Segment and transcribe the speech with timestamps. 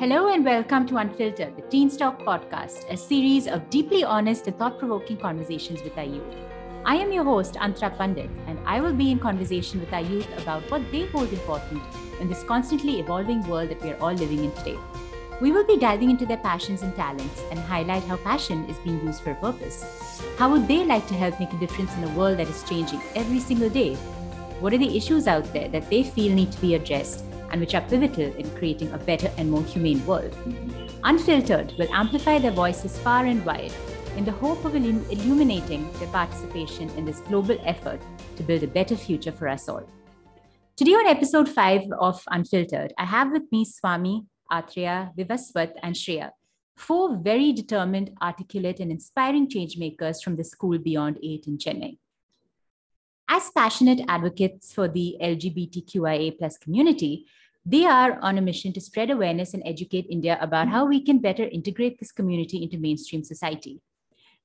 [0.00, 4.56] Hello and welcome to Unfiltered, the Teen Talk podcast, a series of deeply honest and
[4.56, 6.36] thought provoking conversations with our youth.
[6.86, 10.26] I am your host, Antra Pandit, and I will be in conversation with our youth
[10.38, 11.82] about what they hold important
[12.18, 14.78] in this constantly evolving world that we are all living in today.
[15.38, 19.04] We will be diving into their passions and talents and highlight how passion is being
[19.04, 19.84] used for a purpose.
[20.38, 23.02] How would they like to help make a difference in a world that is changing
[23.14, 23.96] every single day?
[24.60, 27.74] What are the issues out there that they feel need to be addressed and which
[27.74, 30.36] are pivotal in creating a better and more humane world?
[31.04, 33.72] Unfiltered will amplify their voices far and wide
[34.16, 38.00] in the hope of illuminating their participation in this global effort
[38.36, 39.88] to build a better future for us all.
[40.76, 46.30] Today, on episode 5 of Unfiltered, I have with me Swami, Atreya, Vivaswat, and Shreya,
[46.76, 51.98] four very determined, articulate, and inspiring changemakers from the school Beyond 8 in Chennai.
[53.28, 57.26] As passionate advocates for the LGBTQIA community,
[57.66, 61.18] they are on a mission to spread awareness and educate India about how we can
[61.18, 63.80] better integrate this community into mainstream society.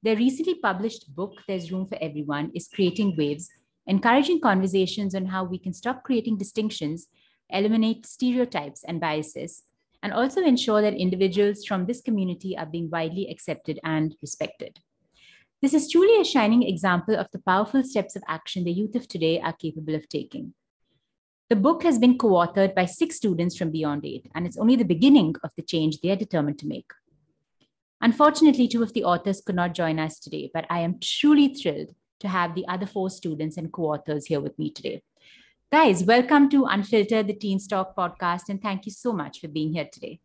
[0.04, 3.50] Their recently published book, There's Room for Everyone, is creating waves,
[3.88, 7.08] encouraging conversations on how we can stop creating distinctions,
[7.50, 9.64] eliminate stereotypes and biases,
[10.04, 14.78] and also ensure that individuals from this community are being widely accepted and respected.
[15.62, 19.08] This is truly a shining example of the powerful steps of action the youth of
[19.08, 20.54] today are capable of taking.
[21.48, 24.76] The book has been co authored by six students from Beyond 8, and it's only
[24.76, 26.90] the beginning of the change they are determined to make.
[28.02, 31.94] Unfortunately, two of the authors could not join us today, but I am truly thrilled
[32.22, 35.04] to have the other four students and co authors here with me today.
[35.72, 39.72] Guys, welcome to Unfiltered, the Teen Talk podcast, and thank you so much for being
[39.72, 40.20] here today.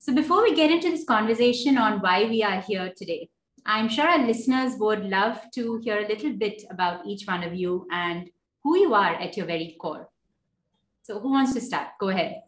[0.00, 3.28] So, before we get into this conversation on why we are here today,
[3.64, 7.54] I'm sure our listeners would love to hear a little bit about each one of
[7.54, 8.28] you and
[8.64, 10.08] who you are at your very core.
[11.04, 11.88] So, who wants to start?
[12.00, 12.40] Go ahead.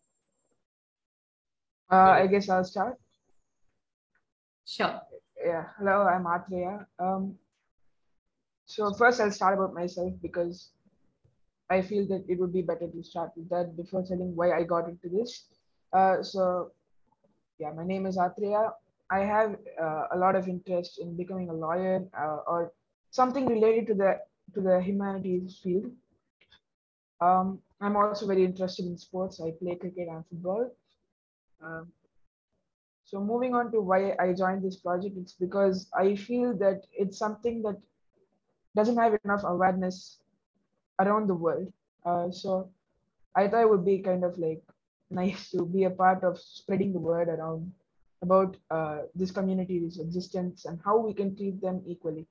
[1.92, 2.96] Uh, I guess I'll start.
[4.64, 4.98] Sure.
[5.44, 5.64] Yeah.
[5.76, 6.86] Hello, I'm Atreya.
[6.98, 7.34] Um,
[8.64, 10.70] so first, I'll start about myself because
[11.68, 14.62] I feel that it would be better to start with that before telling why I
[14.62, 15.44] got into this.
[15.92, 16.72] Uh, so,
[17.58, 18.72] yeah, my name is Atreya.
[19.10, 22.72] I have uh, a lot of interest in becoming a lawyer uh, or
[23.10, 24.18] something related to the
[24.54, 25.92] to the humanities field.
[27.20, 29.40] Um, I'm also very interested in sports.
[29.40, 30.70] I play cricket and football.
[31.62, 31.92] Um,
[33.04, 37.18] so moving on to why I joined this project, it's because I feel that it's
[37.18, 37.76] something that
[38.74, 40.18] doesn't have enough awareness
[40.98, 41.72] around the world.
[42.04, 42.70] Uh, so
[43.34, 44.62] I thought it would be kind of like
[45.10, 47.72] nice to be a part of spreading the word around
[48.22, 52.26] about uh, this community's existence and how we can treat them equally.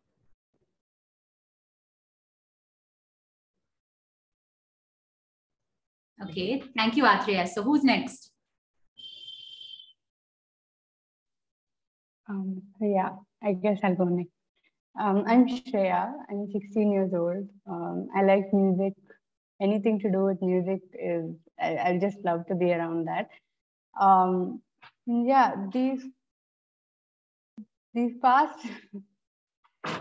[6.35, 6.61] Okay.
[6.75, 7.47] Thank you, Atreya.
[7.47, 8.29] So, who's next?
[12.27, 14.33] Um, yeah, I guess I'll go next.
[14.99, 16.11] Um, I'm Shreya.
[16.29, 17.47] I'm 16 years old.
[17.65, 18.95] Um, I like music.
[19.61, 23.29] Anything to do with music is, I, I just love to be around that.
[23.97, 24.61] Um,
[25.05, 26.03] yeah, these
[27.93, 28.59] these past.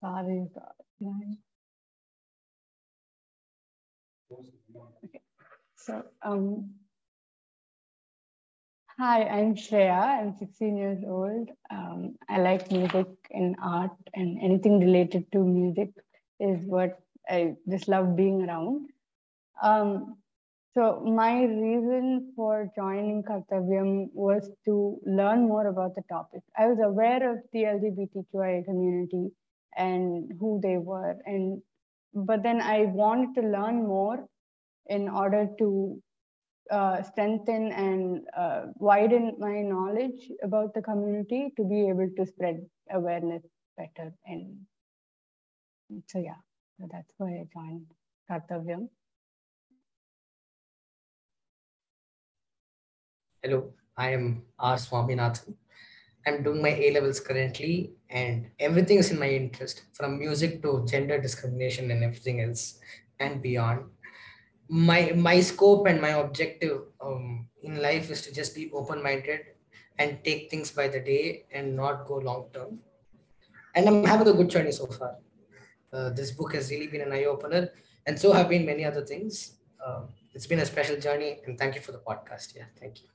[0.00, 0.46] Sorry,
[1.00, 1.38] sorry.
[5.84, 6.70] So um,
[8.98, 10.20] Hi, I'm Shreya.
[10.20, 11.50] I'm 16 years old.
[11.68, 15.90] Um, I like music and art, and anything related to music
[16.38, 18.90] is what I just love being around.
[19.60, 20.16] Um,
[20.74, 26.42] so, my reason for joining Kartavyam was to learn more about the topic.
[26.56, 29.32] I was aware of the LGBTQIA community
[29.76, 31.60] and who they were, and
[32.14, 34.28] but then I wanted to learn more
[34.86, 36.02] in order to
[36.70, 42.64] uh, strengthen and uh, widen my knowledge about the community to be able to spread
[42.90, 43.42] awareness
[43.76, 44.12] better.
[44.26, 44.56] And
[46.06, 46.40] so, yeah,
[46.80, 47.86] so that's why I joined
[48.30, 48.88] Kartavyam.
[53.42, 54.76] Hello, I am R.
[54.76, 55.54] Swaminathan.
[56.26, 60.86] I'm doing my A levels currently, and everything is in my interest from music to
[60.88, 62.80] gender discrimination and everything else
[63.20, 63.84] and beyond
[64.68, 69.40] my my scope and my objective um, in life is to just be open minded
[69.98, 72.78] and take things by the day and not go long term
[73.74, 75.16] and i'm having a good journey so far.
[75.92, 77.70] Uh, this book has really been an eye opener
[78.06, 79.58] and so have been many other things.
[79.84, 80.00] Uh,
[80.32, 82.56] it's been a special journey and thank you for the podcast.
[82.56, 83.08] Yeah thank you.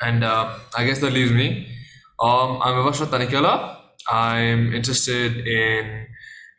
[0.00, 1.68] And uh, i guess that leaves me.
[2.20, 3.76] Um, i'm Vivaswat Tanikela.
[4.10, 6.06] i'm interested in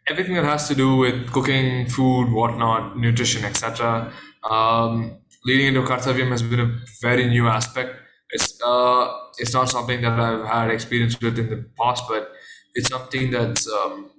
[0.09, 4.11] everything that has to do with cooking, food, whatnot, nutrition, etc.
[4.50, 7.95] Um, leading into Kartavyam has been a very new aspect.
[8.31, 9.07] It's uh,
[9.38, 12.31] it's not something that I've had experience with in the past, but
[12.75, 14.11] it's something that's um,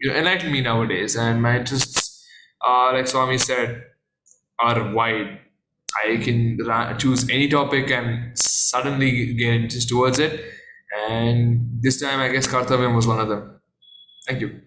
[0.00, 1.16] you know enlightened me nowadays.
[1.16, 2.26] And my interests,
[2.66, 3.82] uh, like Swami said,
[4.58, 5.40] are wide.
[6.04, 6.58] I can
[6.98, 10.44] choose any topic and suddenly get interest towards it.
[11.08, 13.60] And this time, I guess Kartavyam was one of them.
[14.26, 14.63] Thank you.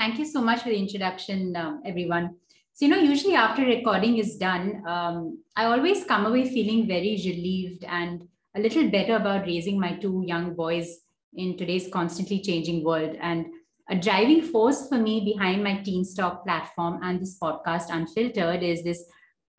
[0.00, 2.36] Thank you so much for the introduction, um, everyone.
[2.72, 7.20] So, you know, usually after recording is done, um, I always come away feeling very
[7.22, 8.26] relieved and
[8.56, 11.00] a little better about raising my two young boys
[11.34, 13.14] in today's constantly changing world.
[13.20, 13.44] And
[13.90, 18.82] a driving force for me behind my Teen Talk platform and this podcast, Unfiltered, is
[18.82, 19.04] this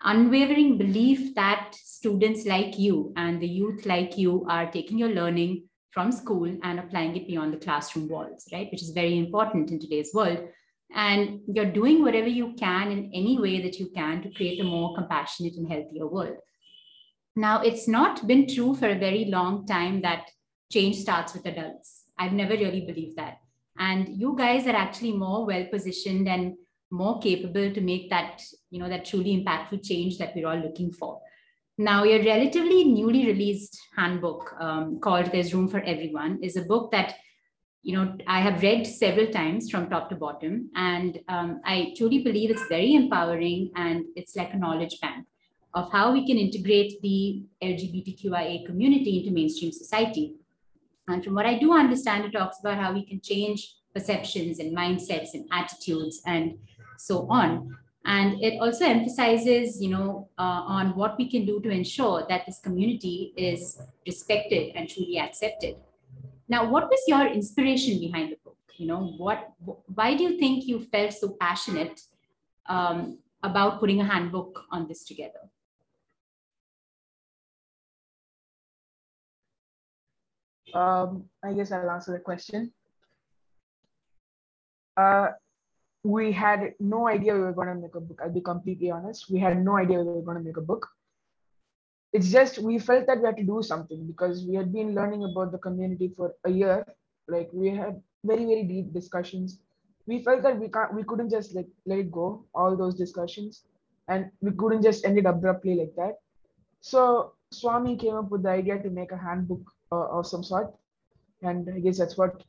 [0.04, 5.66] unwavering belief that students like you and the youth like you are taking your learning
[5.92, 8.70] from school and applying it beyond the classroom walls, right?
[8.72, 10.48] Which is very important in today's world
[10.94, 14.64] and you're doing whatever you can in any way that you can to create a
[14.64, 16.38] more compassionate and healthier world.
[17.36, 20.30] Now, it's not been true for a very long time that
[20.72, 22.04] change starts with adults.
[22.18, 23.38] I've never really believed that.
[23.78, 26.56] And you guys are actually more well positioned and
[26.92, 30.92] more capable to make that, you know, that truly impactful change that we're all looking
[30.92, 31.22] for.
[31.78, 36.92] Now, your relatively newly released handbook um, called There's Room for Everyone is a book
[36.92, 37.16] that
[37.84, 40.70] you know i have read several times from top to bottom.
[40.76, 45.26] And um, i truly believe it's very empowering and it's like a knowledge bank
[45.74, 50.36] of how we can integrate the lgbtqia community into mainstream society.
[51.08, 54.78] And from what i do understand it talks about how we can change perceptions and
[54.78, 56.58] mindsets and attitudes and
[56.98, 61.70] so on and it also emphasizes you know uh, on what we can do to
[61.70, 65.76] ensure that this community is respected and truly accepted
[66.52, 68.58] now, what was your inspiration behind the book?
[68.76, 69.54] You know, what,
[69.96, 72.02] why do you think you felt so passionate
[72.66, 75.40] um, about putting a handbook on this together?
[80.74, 82.74] Um, I guess I'll answer the question.
[84.98, 85.30] Uh,
[86.04, 88.20] we had no idea we were going to make a book.
[88.24, 89.30] I'll be completely honest.
[89.30, 90.88] We had no idea we were going to make a book.
[92.14, 95.24] It's just we felt that we had to do something because we had been learning
[95.24, 96.86] about the community for a year.
[97.28, 99.60] Like we had very very deep discussions.
[100.08, 103.64] We felt that we can't we couldn't just like let it go all those discussions.
[104.08, 106.16] And we couldn't just end it abruptly like that.
[106.82, 109.62] So swami came up with the idea to make a handbook
[109.92, 110.74] uh, of some sort.
[111.44, 112.44] And i guess that's what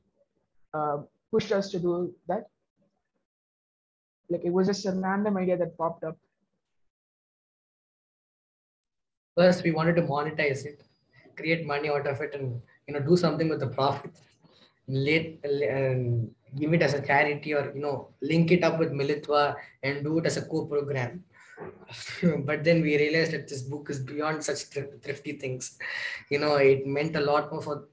[0.74, 2.48] uh, pushed us to do that
[4.32, 6.16] like it was just a random idea that popped up
[9.34, 10.82] First, we wanted to monetize it,
[11.36, 14.10] create money out of it, and you know do something with the profit.
[14.88, 18.92] Late and um, give it as a charity, or you know link it up with
[18.92, 21.24] Militva and do it as a co-program.
[22.44, 24.64] but then we realized that this book is beyond such
[25.02, 25.78] thrifty things.
[26.30, 27.88] You know, it meant a lot more for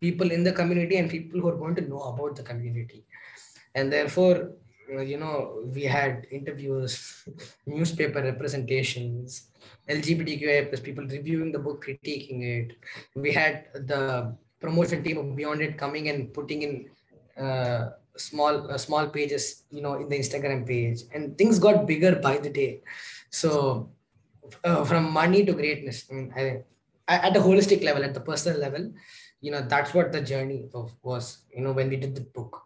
[0.00, 3.06] people in the community and people who are going to know about the community.
[3.74, 4.50] And therefore,
[5.00, 7.24] you know, we had interviews,
[7.66, 9.48] newspaper representations,
[9.88, 12.76] LGBTQIA plus people reviewing the book, critiquing it.
[13.14, 16.90] We had the promotion team of Beyond 8 coming and putting in
[17.36, 22.16] uh, small uh, small pages, you know, in the Instagram page, and things got bigger
[22.16, 22.82] by the day.
[23.30, 23.90] So
[24.64, 26.62] uh, from money to greatness, I mean, I,
[27.08, 28.92] at a holistic level, at the personal level,
[29.40, 31.38] you know, that's what the journey of was.
[31.54, 32.62] You know, when we did the book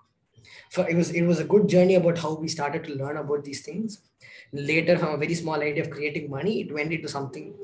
[0.70, 3.44] for it was it was a good journey about how we started to learn about
[3.44, 4.00] these things.
[4.52, 7.54] Later from a very small idea of creating money it went into something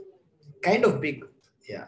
[0.62, 1.24] kind of big.
[1.68, 1.86] Yeah.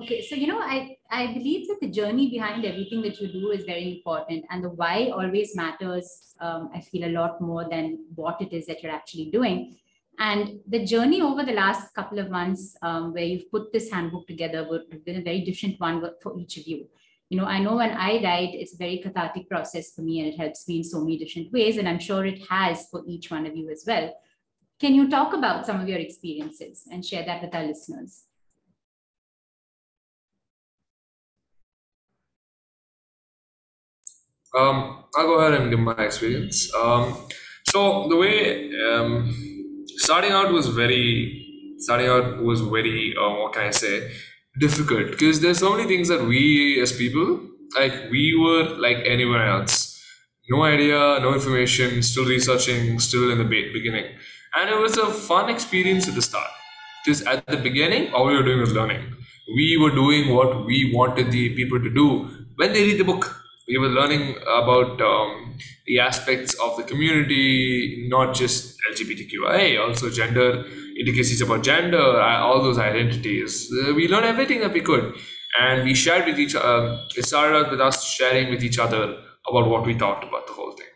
[0.00, 3.50] Okay so you know i i believe that the journey behind everything that you do
[3.50, 7.98] is very important and the why always matters um, i feel a lot more than
[8.14, 9.76] what it is that you're actually doing.
[10.20, 14.26] And the journey over the last couple of months um, where you've put this handbook
[14.26, 16.88] together would have been a very different one for each of you
[17.30, 20.28] you know, I know when I write, it's a very cathartic process for me and
[20.28, 21.76] it helps me in so many different ways.
[21.76, 24.14] And I'm sure it has for each one of you as well.
[24.80, 28.24] Can you talk about some of your experiences and share that with our listeners?
[34.56, 36.74] Um, I'll go ahead and give my experience.
[36.74, 37.28] Um,
[37.64, 43.64] so the way um, starting out was very, starting out was very, uh, what can
[43.64, 44.10] I say,
[44.58, 47.40] difficult because there's so many things that we as people
[47.76, 49.94] like we were like anyone else.
[50.50, 54.06] No idea no information still researching still in the beginning.
[54.54, 56.50] And it was a fun experience at the start
[57.04, 59.02] because at the beginning all we were doing was learning.
[59.56, 62.08] We were doing what we wanted the people to do
[62.56, 68.06] when they read the book we were learning about um, the aspects of the community,
[68.08, 70.64] not just LGBTQIA, also gender
[70.98, 73.70] intricacies about gender, uh, all those identities.
[73.72, 75.14] Uh, we learned everything that we could,
[75.60, 76.54] and we shared with each.
[76.54, 79.16] Um, it started out with us sharing with each other
[79.48, 80.86] about what we thought about the whole thing,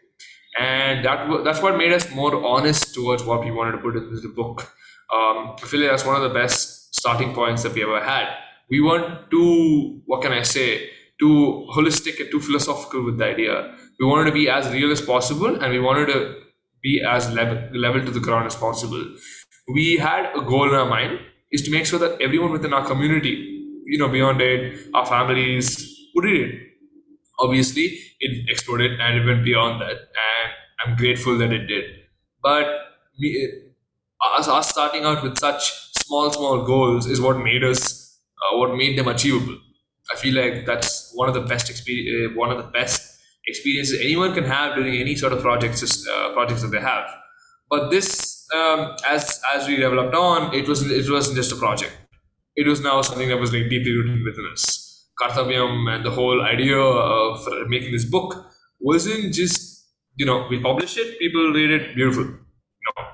[0.58, 4.20] and that that's what made us more honest towards what we wanted to put into
[4.20, 4.72] the book.
[5.12, 8.28] Um, I feel like that's one of the best starting points that we ever had.
[8.70, 10.88] We weren't too, what can I say,
[11.22, 13.56] too holistic and too philosophical with the idea.
[14.00, 16.20] We wanted to be as real as possible, and we wanted to
[16.82, 19.04] be as level, level to the ground as possible.
[19.72, 21.20] We had a goal in our mind
[21.52, 23.34] is to make sure that everyone within our community,
[23.86, 25.68] you know, beyond it, our families,
[26.14, 26.60] would read it.
[27.38, 30.52] Obviously, it exploded and it went beyond that, and
[30.84, 31.84] I'm grateful that it did.
[32.42, 32.66] But
[33.18, 33.52] we,
[34.38, 35.72] us, us starting out with such
[36.04, 39.58] small, small goals is what made us, uh, what made them achievable.
[40.12, 44.00] I feel like that's one of the best experience, uh, one of the best experiences
[44.00, 47.04] anyone can have during any sort of projects, uh, projects that they have.
[47.70, 51.96] But this, um, as as we developed on, it was it wasn't just a project.
[52.54, 55.08] It was now something that was like deeply rooted within us.
[55.20, 58.46] Kartavyam and the whole idea of making this book
[58.80, 62.24] wasn't just you know we publish it, people read it, beautiful.
[62.24, 63.04] No,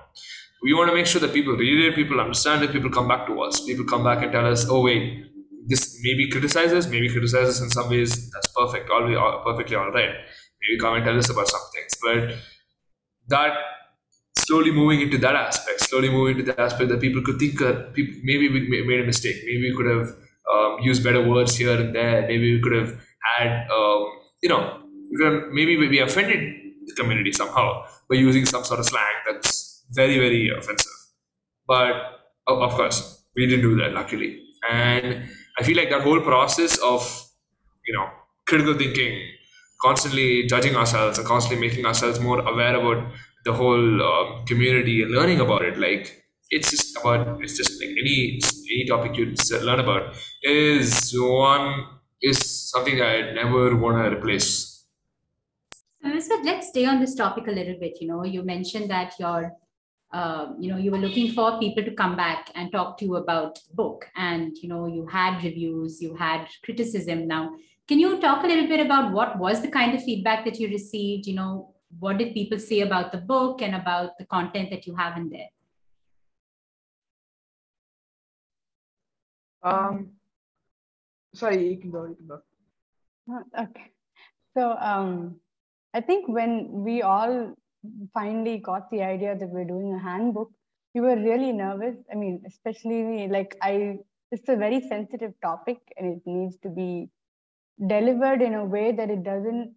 [0.63, 3.27] we want to make sure that people read it, people understand it, people come back
[3.29, 5.28] to us, people come back and tell us, oh wait,
[5.69, 8.31] this maybe criticizes, maybe criticizes in some ways.
[8.31, 10.15] That's perfect, all, all perfectly all right.
[10.61, 12.37] Maybe come and tell us about some things, but
[13.29, 13.53] that
[14.37, 17.93] slowly moving into that aspect, slowly moving into the aspect that people could think that
[17.95, 20.17] people, maybe we made a mistake, maybe we could have
[20.53, 22.99] um, used better words here and there, maybe we could have
[23.37, 24.07] had, um,
[24.43, 24.81] you know,
[25.53, 26.55] maybe we offended
[26.87, 30.93] the community somehow by using some sort of slang that's very, very offensive.
[31.67, 31.93] But
[32.47, 34.43] of course, we didn't do that, luckily.
[34.71, 35.29] And
[35.59, 37.03] I feel like that whole process of,
[37.87, 38.09] you know,
[38.47, 39.21] critical thinking,
[39.83, 43.13] constantly judging ourselves and constantly making ourselves more aware about
[43.45, 47.91] the whole um, community and learning about it, like it's just about it's just like
[47.91, 48.41] any
[48.73, 51.85] any topic you learn about is one
[52.23, 52.39] is
[52.71, 54.85] something I never want to replace.
[56.21, 57.99] So, let's stay on this topic a little bit.
[58.01, 59.53] You know, you mentioned that your
[60.13, 63.17] uh, you know you were looking for people to come back and talk to you
[63.17, 64.07] about the book.
[64.17, 67.27] And you know you had reviews you had criticism.
[67.29, 67.55] Now
[67.87, 70.69] can you talk a little bit about what was the kind of feedback that you
[70.69, 71.27] received?
[71.27, 74.95] You know what did people say about the book and about the content that you
[74.95, 75.49] have in there?
[79.63, 80.13] Um
[81.35, 82.41] sorry you can go you can go.
[83.59, 83.91] Okay.
[84.55, 85.37] So um
[85.95, 87.55] i think when we all
[88.13, 90.51] finally got the idea that we're doing a handbook,
[90.95, 91.97] we were really nervous.
[92.11, 93.99] I mean, especially like I,
[94.31, 97.09] it's a very sensitive topic and it needs to be
[97.87, 99.75] delivered in a way that it doesn't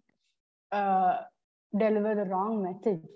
[0.72, 1.18] uh,
[1.78, 3.06] deliver the wrong message.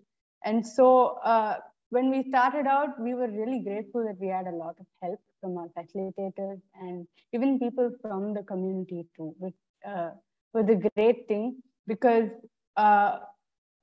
[0.44, 1.56] And so uh,
[1.90, 5.20] when we started out, we were really grateful that we had a lot of help
[5.40, 9.54] from our facilitators and even people from the community too, which
[9.86, 10.10] uh,
[10.52, 12.28] was a great thing because
[12.76, 13.18] uh,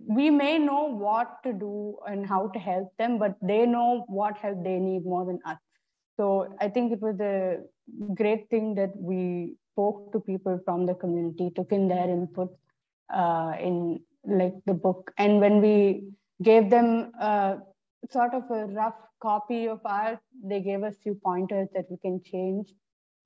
[0.08, 4.38] we may know what to do and how to help them, but they know what
[4.38, 5.58] help they need more than us.
[6.18, 7.60] So I think it was a
[8.14, 12.50] great thing that we spoke to people from the community, took in their input
[13.14, 15.12] uh, in like the book.
[15.18, 16.04] And when we
[16.42, 17.56] gave them uh,
[18.12, 22.22] sort of a rough copy of ours, they gave us few pointers that we can
[22.24, 22.74] change.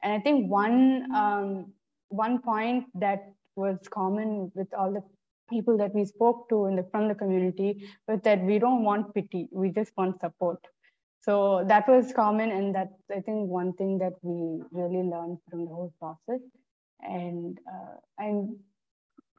[0.03, 1.73] And I think one um,
[2.09, 5.03] one point that was common with all the
[5.49, 9.13] people that we spoke to in the, from the community was that we don't want
[9.13, 10.59] pity, we just want support.
[11.21, 15.65] So that was common, and that's I think one thing that we really learned from
[15.65, 16.41] the whole process.
[17.01, 18.59] And uh, I'm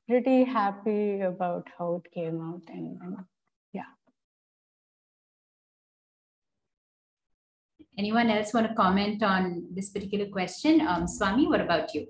[0.06, 3.16] pretty happy about how it came out, and, and
[3.72, 3.90] yeah.
[7.96, 10.80] Anyone else want to comment on this particular question?
[10.80, 12.06] Um, Swami, what about you?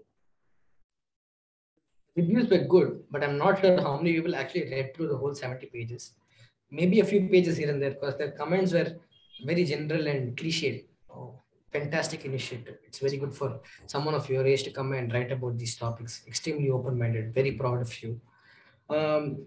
[2.19, 5.35] Reviews were good, but I'm not sure how many people actually read through the whole
[5.35, 6.13] 70 pages.
[6.71, 8.91] Maybe a few pages here and there because the comments were
[9.45, 10.87] very general and cliched.
[11.11, 11.41] Oh,
[11.73, 12.77] fantastic initiative.
[12.87, 16.23] It's very good for someone of your age to come and write about these topics.
[16.27, 17.35] Extremely open minded.
[17.35, 18.21] Very proud of you.
[18.91, 19.47] Um,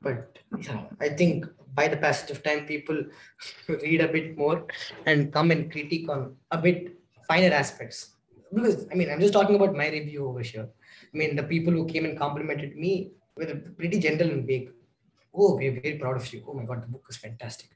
[0.00, 3.04] but yeah, I think by the passage of time, people
[3.68, 4.66] read a bit more
[5.06, 8.16] and come and critique on a bit finer aspects.
[8.52, 10.68] Because I mean, I'm just talking about my review over here.
[11.14, 14.70] I mean, the people who came and complimented me were pretty gentle and big.
[15.34, 16.44] Oh, we're very proud of you.
[16.46, 17.70] Oh my God, the book is fantastic.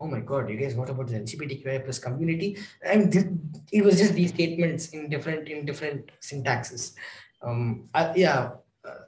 [0.00, 2.58] Oh my God, you guys, what about the LGBTQI plus community?
[2.86, 6.94] I mean, it was just these statements in different in different syntaxes.
[7.42, 8.50] Um, yeah,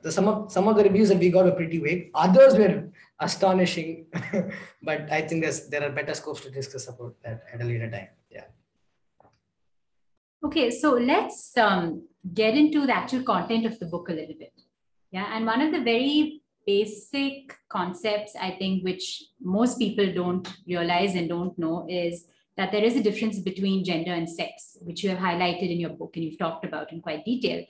[0.03, 2.11] the, some of some of the reviews that we got were pretty vague.
[2.15, 2.89] Others were
[3.21, 4.07] astonishing,
[4.83, 7.91] but I think there's there are better scopes to discuss about that at a later
[7.91, 8.09] time.
[8.31, 8.45] Yeah.
[10.45, 12.03] Okay, so let's um,
[12.35, 14.53] get into the actual content of the book a little bit.
[15.11, 21.15] Yeah, and one of the very basic concepts I think which most people don't realize
[21.15, 22.27] and don't know is
[22.59, 25.91] that there is a difference between gender and sex, which you have highlighted in your
[25.91, 27.65] book and you've talked about in quite detail.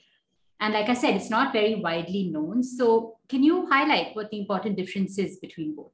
[0.59, 2.63] And like I said, it's not very widely known.
[2.63, 5.93] So, can you highlight what the important difference is between both?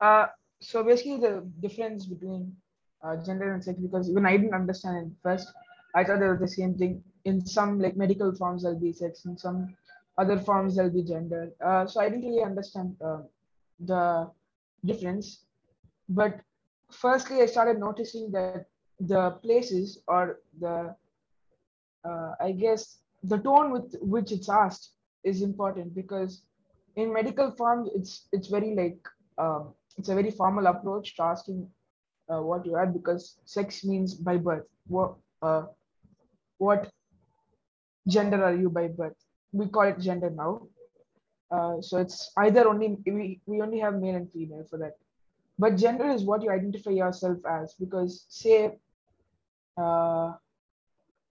[0.00, 0.26] Uh,
[0.60, 2.54] so basically, the difference between
[3.02, 5.52] uh, gender and sex, because even I didn't understand it first,
[5.94, 7.02] I thought they were the same thing.
[7.24, 9.24] In some like medical forms, there'll be sex.
[9.24, 9.76] In some
[10.16, 11.50] other forms, there'll be gender.
[11.64, 13.22] Uh, so I didn't really understand uh,
[13.80, 14.30] the
[14.84, 15.44] difference.
[16.08, 16.40] But
[16.90, 18.66] firstly, I started noticing that
[19.00, 20.94] the places or the,
[22.04, 24.92] uh, I guess, the tone with which it's asked
[25.24, 26.42] is important because
[26.96, 28.98] in medical forms, it's it's very like
[29.38, 31.68] um, it's a very formal approach to asking
[32.30, 34.66] uh, what you are because sex means by birth.
[34.86, 35.64] What uh,
[36.58, 36.90] what
[38.06, 39.16] gender are you by birth?
[39.52, 40.68] We call it gender now.
[41.50, 44.92] Uh, so it's either only we, we only have male and female for that
[45.58, 48.76] but gender is what you identify yourself as because say
[49.78, 50.32] uh,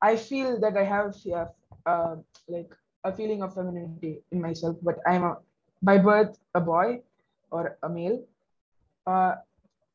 [0.02, 1.46] i feel that i have yeah,
[1.86, 2.16] uh,
[2.48, 2.72] like
[3.04, 5.38] a feeling of femininity in myself but i'm a,
[5.84, 7.00] by birth a boy
[7.52, 8.20] or a male
[9.08, 9.36] uh,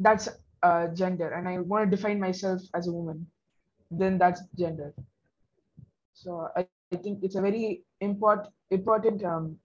[0.00, 0.28] that's
[0.62, 3.26] uh, gender and i want to define myself as a woman
[3.90, 4.92] then that's gender
[6.14, 9.56] so i, I think it's a very important important um,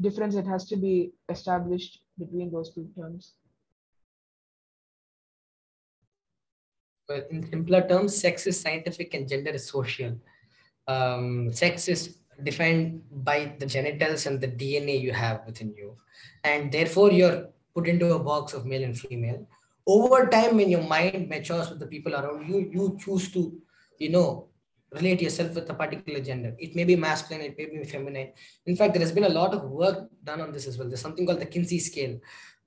[0.00, 3.34] difference that has to be established between those two terms
[7.08, 10.18] But in simpler terms, sex is scientific and gender is social.
[10.88, 15.96] Um, sex is defined by the genitals and the DNA you have within you.
[16.42, 19.46] And therefore, you're put into a box of male and female.
[19.86, 23.42] Over time, when your mind matures with the people around you, you choose to,
[23.98, 24.48] you know,
[24.92, 26.54] relate yourself with a particular gender.
[26.58, 28.32] It may be masculine, it may be feminine.
[28.64, 30.88] In fact, there has been a lot of work done on this as well.
[30.88, 32.18] There's something called the Kinsey scale,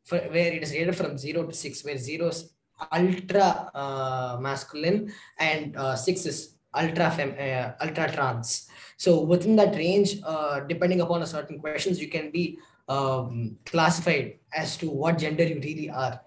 [0.03, 2.53] for, where it is rated from zero to six, where zero is
[2.93, 9.75] ultra uh, masculine and uh, six is ultra fem uh, ultra trans so within that
[9.75, 12.57] range uh, depending upon a certain questions you can be
[12.89, 16.19] um, classified as to what gender you really are.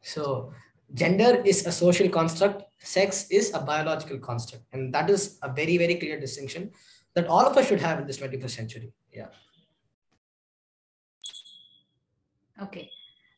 [0.00, 0.52] So
[0.94, 4.64] gender is a social construct sex is a biological construct.
[4.72, 6.70] And that is a very very clear distinction
[7.14, 8.92] that all of us should have in this 21st century.
[9.12, 9.28] Yeah.
[12.62, 12.90] Okay.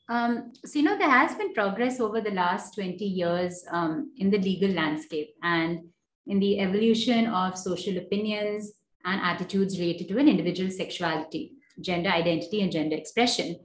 [0.08, 4.30] Um, so, you know, there has been progress over the last 20 years um, in
[4.30, 5.80] the legal landscape and
[6.26, 8.72] in the evolution of social opinions
[9.04, 13.56] and attitudes related to an individual's sexuality, gender identity, and gender expression.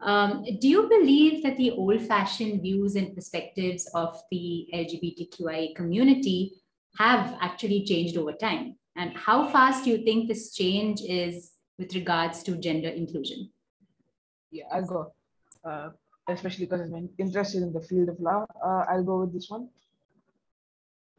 [0.00, 6.52] Um, do you believe that the old fashioned views and perspectives of the LGBTQIA community
[6.98, 8.76] have actually changed over time?
[8.96, 13.50] And how fast do you think this change is with regards to gender inclusion?
[14.50, 15.12] Yeah, I'll go
[15.64, 15.90] uh,
[16.28, 19.68] especially because I'm interested in the field of law, uh, I'll go with this one.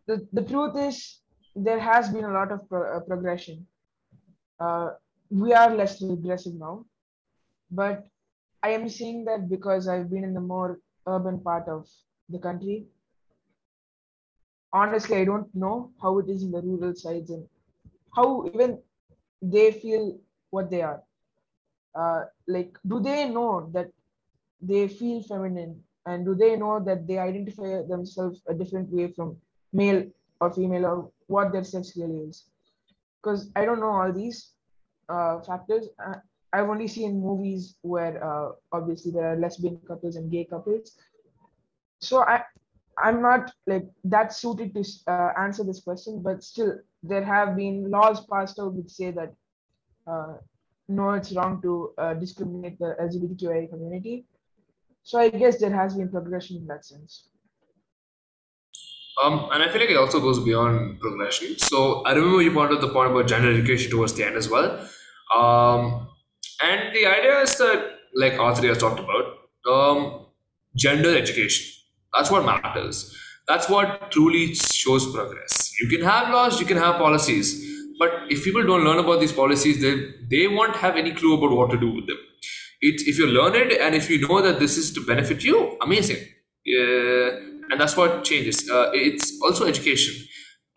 [0.08, 1.20] The, the truth is,
[1.56, 3.66] there has been a lot of pro uh, progression.
[5.30, 6.86] We are less aggressive now,
[7.72, 8.06] but
[8.64, 11.88] I am seeing that because I've been in the more urban part of
[12.30, 12.86] the country.
[14.74, 17.48] Honestly, I don't know how it is in the rural sides and
[18.16, 18.80] how even
[19.42, 20.20] they feel
[20.52, 21.02] what they are.
[21.96, 23.90] Uh, like, do they know that
[24.62, 29.38] they feel feminine and do they know that they identify themselves a different way from
[29.74, 30.04] male
[30.42, 32.46] or female or what their sex really is
[33.22, 34.54] because i don't know all these
[35.10, 36.16] uh, factors uh,
[36.54, 40.98] i've only seen movies where uh, obviously there are lesbian couples and gay couples
[42.00, 42.42] so i
[42.98, 47.90] i'm not like that suited to uh, answer this question but still there have been
[47.90, 49.34] laws passed out which say that
[50.08, 50.34] uh,
[50.88, 54.26] no it's wrong to uh, discriminate the lgbtqia community
[55.04, 57.30] so I guess there has been progression in that sense.
[59.24, 61.58] Um, and I feel like it also goes beyond progression.
[61.58, 64.88] So I remember you pointed the point about gender education towards the end as well.
[65.36, 66.08] Um,
[66.64, 69.26] and the idea is that, like Atreya has talked about,
[69.70, 70.26] um,
[70.76, 71.66] gender education.
[72.14, 73.16] That's what matters.
[73.48, 75.72] That's what truly shows progress.
[75.82, 77.66] You can have laws, you can have policies,
[78.00, 79.94] but if people don't learn about these policies, they
[80.30, 82.18] they won't have any clue about what to do with them
[82.82, 85.78] it if you learn it and if you know that this is to benefit you
[85.82, 86.22] amazing
[86.68, 87.30] uh,
[87.70, 88.70] and that's what changes.
[88.70, 90.16] Uh, it's also education.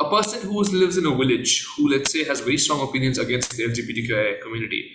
[0.03, 3.57] A person who lives in a village, who let's say has very strong opinions against
[3.57, 4.93] the LGBTQI community,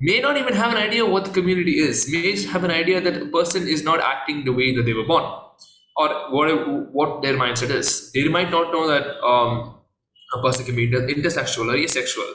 [0.00, 2.10] may not even have an idea what the community is.
[2.10, 4.92] May just have an idea that a person is not acting the way that they
[4.92, 5.24] were born,
[5.96, 6.48] or what
[6.92, 8.10] what their mindset is.
[8.12, 9.78] They might not know that um,
[10.34, 12.34] a person can be intersexual or asexual.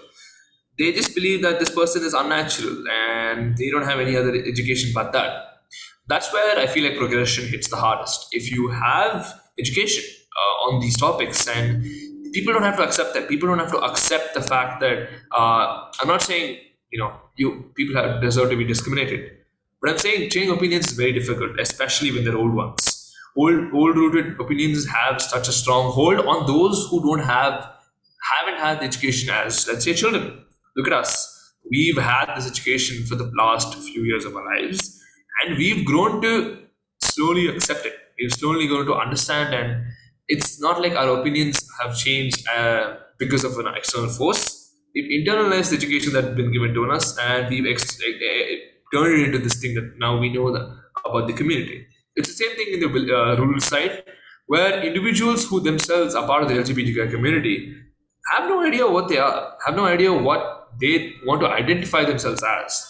[0.78, 4.92] They just believe that this person is unnatural and they don't have any other education
[4.96, 5.50] but that
[6.08, 8.30] that's where I feel like progression hits the hardest.
[8.32, 10.06] If you have education
[10.40, 11.84] uh, on these topics and
[12.34, 15.90] people don't have to accept that, people don't have to accept the fact that uh,
[16.00, 16.60] I'm not saying
[16.92, 19.32] you know you people have deserve to be discriminated,
[19.82, 23.14] but I'm saying changing opinions is very difficult, especially when they're old ones.
[23.38, 27.72] Old old rooted opinions have such a strong hold on those who don't have
[28.32, 30.46] haven't had the education as let's say children.
[30.76, 31.36] Look at us.
[31.70, 35.00] We've had this education for the last few years of our lives
[35.44, 36.58] and we've grown to
[37.00, 39.86] slowly accept it we've slowly grown to understand and
[40.30, 44.74] it's not like our opinions have changed uh, because of an external force.
[44.96, 48.16] We've internalized the education that's been given to us and we've ex- uh,
[48.94, 50.48] turned it into this thing that now we know
[51.06, 51.86] about the community.
[52.16, 54.04] It's the same thing in the uh, rural side
[54.48, 57.76] where individuals who themselves are part of the lgbtqi community
[58.32, 62.44] have no idea what they are have no idea what they want to identify themselves
[62.44, 62.86] as.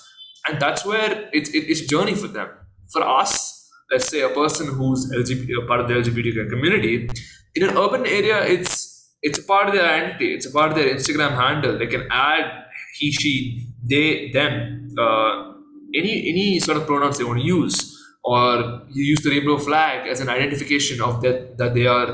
[0.47, 2.49] And that's where it's it's journey for them.
[2.91, 3.58] For us,
[3.91, 7.09] let's say a person who's LGBT, part of the LGBTQ community,
[7.55, 8.89] in an urban area, it's
[9.21, 10.33] it's a part of their identity.
[10.33, 11.77] It's a part of their Instagram handle.
[11.77, 12.65] They can add
[12.97, 15.53] he, she, they, them, uh,
[15.95, 20.07] any any sort of pronouns they want to use, or you use the rainbow flag
[20.07, 22.07] as an identification of that that they are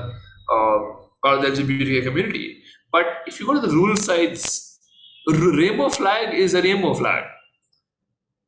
[0.51, 2.61] um, part of the LGBTQ community.
[2.91, 4.79] But if you go to the rural sites,
[5.27, 7.25] rainbow flag is a rainbow flag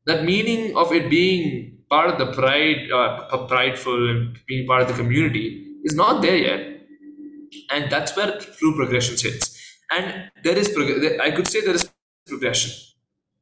[0.06, 4.88] that meaning of it being part of the pride, uh, prideful and being part of
[4.90, 6.82] the community is not there yet.
[7.72, 9.58] And that's where true progression sits.
[9.92, 11.90] And there is, prog- I could say there is
[12.28, 12.72] progression.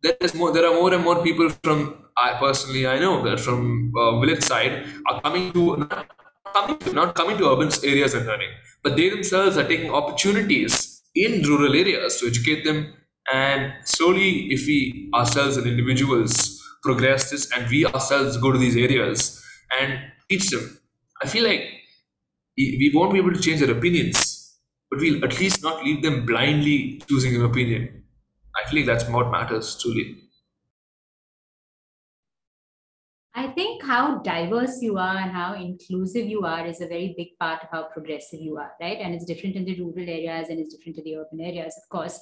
[0.01, 0.51] There is more.
[0.53, 2.05] There are more and more people from.
[2.15, 6.07] I personally, I know that from uh, village side are coming to not
[6.53, 8.51] coming to, not coming to urban areas and learning,
[8.83, 12.93] but they themselves are taking opportunities in rural areas to educate them
[13.31, 18.77] and slowly, if we ourselves and individuals progress this and we ourselves go to these
[18.77, 19.43] areas
[19.79, 20.79] and teach them,
[21.21, 21.63] I feel like
[22.57, 24.55] we won't be able to change their opinions,
[24.89, 28.03] but we'll at least not leave them blindly choosing an opinion.
[28.55, 30.15] I feel like that's what matters truly.
[33.37, 37.37] I think how diverse you are and how inclusive you are is a very big
[37.37, 38.97] part of how progressive you are, right?
[38.97, 41.89] And it's different in the rural areas and it's different in the urban areas, of
[41.89, 42.17] course.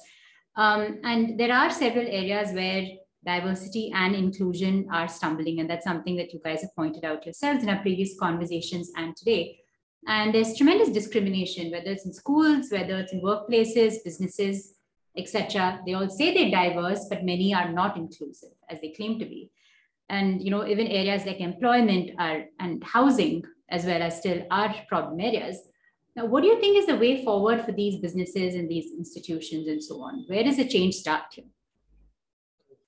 [0.56, 2.84] Um, and there are several areas where
[3.24, 5.60] diversity and inclusion are stumbling.
[5.60, 9.16] And that's something that you guys have pointed out yourselves in our previous conversations and
[9.16, 9.60] today.
[10.06, 14.74] And there's tremendous discrimination, whether it's in schools, whether it's in workplaces, businesses,
[15.16, 15.80] etc.
[15.86, 19.50] They all say they're diverse, but many are not inclusive as they claim to be.
[20.08, 24.74] And you know, even areas like employment are and housing as well as still are
[24.88, 25.58] problem areas.
[26.16, 29.66] Now, what do you think is the way forward for these businesses and these institutions
[29.66, 30.24] and so on?
[30.28, 31.46] Where does the change start here?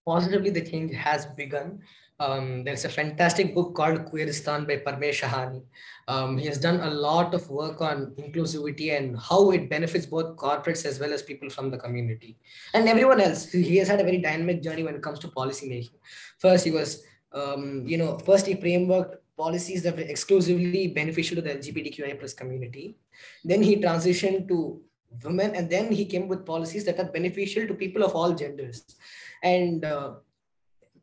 [0.06, 1.80] Positively, the change has begun.
[2.18, 5.62] Um, there's a fantastic book called Queeristan by Parmesh Shahani.
[6.08, 10.36] Um, he has done a lot of work on inclusivity and how it benefits both
[10.36, 12.38] corporates as well as people from the community
[12.72, 13.50] and everyone else.
[13.50, 15.98] He has had a very dynamic journey when it comes to policy making.
[16.38, 21.42] First, he was, um, you know, first he frameworked policies that were exclusively beneficial to
[21.42, 22.96] the LGBTQI plus community.
[23.44, 24.80] Then he transitioned to
[25.22, 28.96] women, and then he came with policies that are beneficial to people of all genders.
[29.42, 30.14] And uh,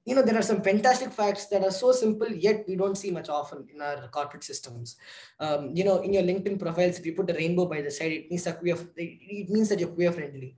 [0.05, 3.11] you know there are some fantastic facts that are so simple yet we don't see
[3.11, 4.97] much often in our corporate systems.
[5.39, 8.11] Um, you know in your linkedin profiles if you put a rainbow by the side
[8.11, 10.57] it means that queer it means that you're queer friendly.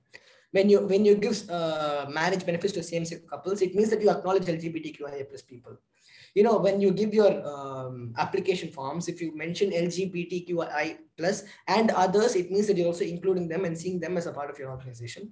[0.52, 4.10] When you when you give uh, marriage benefits to same-sex couples it means that you
[4.10, 5.78] acknowledge lgbtqia plus people.
[6.34, 11.92] You know when you give your um, application forms if you mention lgbtqi plus and
[11.92, 14.58] others it means that you're also including them and seeing them as a part of
[14.58, 15.32] your organization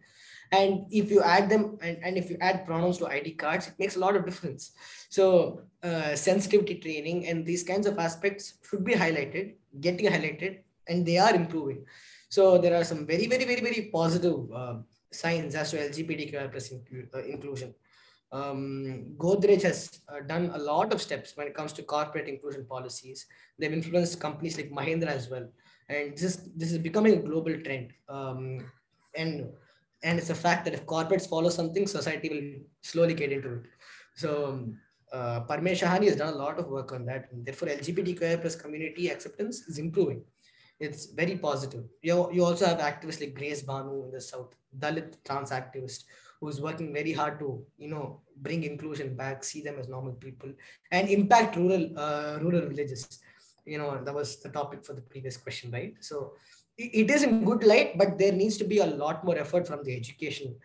[0.59, 3.77] and if you add them and, and if you add pronouns to id cards it
[3.79, 4.71] makes a lot of difference
[5.09, 5.25] so
[5.89, 11.17] uh, sensitivity training and these kinds of aspects should be highlighted getting highlighted and they
[11.17, 11.85] are improving
[12.29, 14.75] so there are some very very very very positive uh,
[15.11, 17.73] signs as to lgbtqi plus uh, inclusion
[18.33, 22.65] um, Godrej has uh, done a lot of steps when it comes to corporate inclusion
[22.65, 23.27] policies.
[23.59, 25.47] They've influenced companies like Mahindra as well,
[25.87, 27.91] and this is this is becoming a global trend.
[28.09, 28.71] Um,
[29.15, 29.51] and
[30.03, 33.63] and it's a fact that if corporates follow something, society will slowly get into it.
[34.15, 34.69] So
[35.11, 37.29] uh, Parmesh Shahani has done a lot of work on that.
[37.31, 40.23] And therefore, LGBTQI plus community acceptance is improving.
[40.79, 41.85] It's very positive.
[42.01, 46.03] You, you also have activists like Grace Banu in the South, Dalit trans activist,
[46.41, 50.13] who is working very hard to, you know, bring inclusion back, see them as normal
[50.13, 50.51] people,
[50.91, 53.19] and impact rural uh, rural villages.
[53.65, 55.93] You know, that was the topic for the previous question, right?
[56.01, 56.33] So
[56.77, 59.83] it is in good light, but there needs to be a lot more effort from
[59.83, 60.55] the education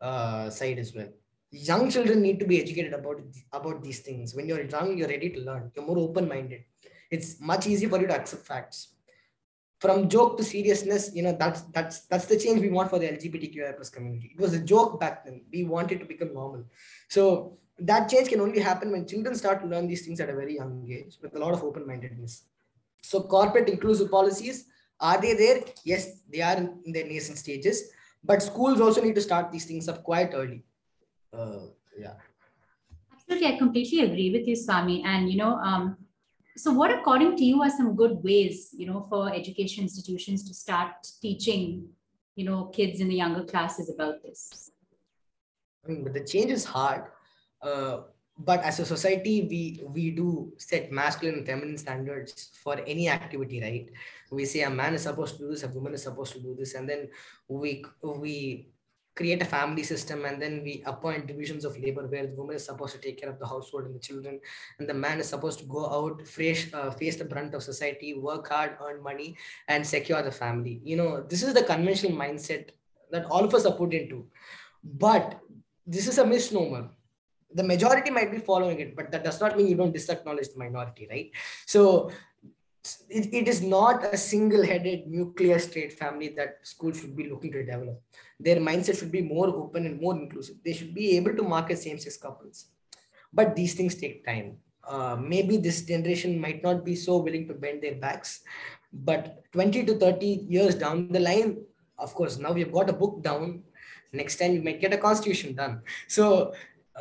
[0.00, 1.08] uh, side as well.
[1.50, 3.20] Young children need to be educated about
[3.52, 4.34] about these things.
[4.34, 5.70] When you're young you're ready to learn.
[5.74, 6.64] You're more open minded
[7.10, 8.88] it's much easier for you to accept facts.
[9.78, 13.08] From joke to seriousness you know that's that's that's the change we want for the
[13.08, 14.32] lgbtqi plus community.
[14.34, 15.42] It was a joke back then.
[15.52, 16.64] We wanted to become normal.
[17.08, 20.34] So that change can only happen when children start to learn these things at a
[20.34, 22.44] very young age with a lot of open mindedness
[23.02, 24.64] so corporate inclusive policies
[25.00, 27.90] are they there yes they are in their nascent stages
[28.24, 30.64] but schools also need to start these things up quite early
[31.32, 31.66] uh,
[31.98, 32.14] yeah.
[33.12, 35.02] Absolutely, I completely agree with you, Swami.
[35.04, 35.96] And you know, um,
[36.56, 40.54] so what according to you are some good ways, you know, for education institutions to
[40.54, 41.88] start teaching,
[42.36, 44.70] you know, kids in the younger classes about this?
[45.84, 47.04] I mean, but the change is hard.
[47.60, 48.02] Uh,
[48.38, 53.62] but as a society, we we do set masculine and feminine standards for any activity,
[53.62, 53.88] right?
[54.30, 56.54] We say a man is supposed to do this, a woman is supposed to do
[56.54, 57.08] this, and then
[57.48, 58.68] we we
[59.16, 62.66] create a family system and then we appoint divisions of labor where the woman is
[62.66, 64.38] supposed to take care of the household and the children
[64.78, 68.12] and the man is supposed to go out fresh uh, face the brunt of society
[68.12, 69.34] work hard earn money
[69.68, 70.82] and secure the family.
[70.84, 72.68] You know this is the conventional mindset
[73.10, 74.26] that all of us are put into.
[74.84, 75.40] But
[75.86, 76.90] this is a misnomer
[77.54, 80.58] the majority might be following it but that does not mean you don't disacknowledge the
[80.58, 81.30] minority right
[81.64, 82.10] so
[83.08, 87.64] it, it is not a single-headed nuclear state family that schools should be looking to
[87.64, 88.00] develop.
[88.38, 90.56] Their mindset should be more open and more inclusive.
[90.64, 92.66] They should be able to market same-sex couples.
[93.32, 94.58] But these things take time.
[94.86, 98.40] Uh, maybe this generation might not be so willing to bend their backs,
[98.92, 101.58] but 20 to 30 years down the line,
[101.98, 103.62] of course, now we've got a book down.
[104.12, 105.82] Next time you might get a constitution done.
[106.06, 106.54] So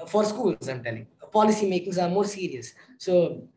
[0.07, 2.73] for schools, I'm telling, policy makings are more serious.
[2.97, 3.47] So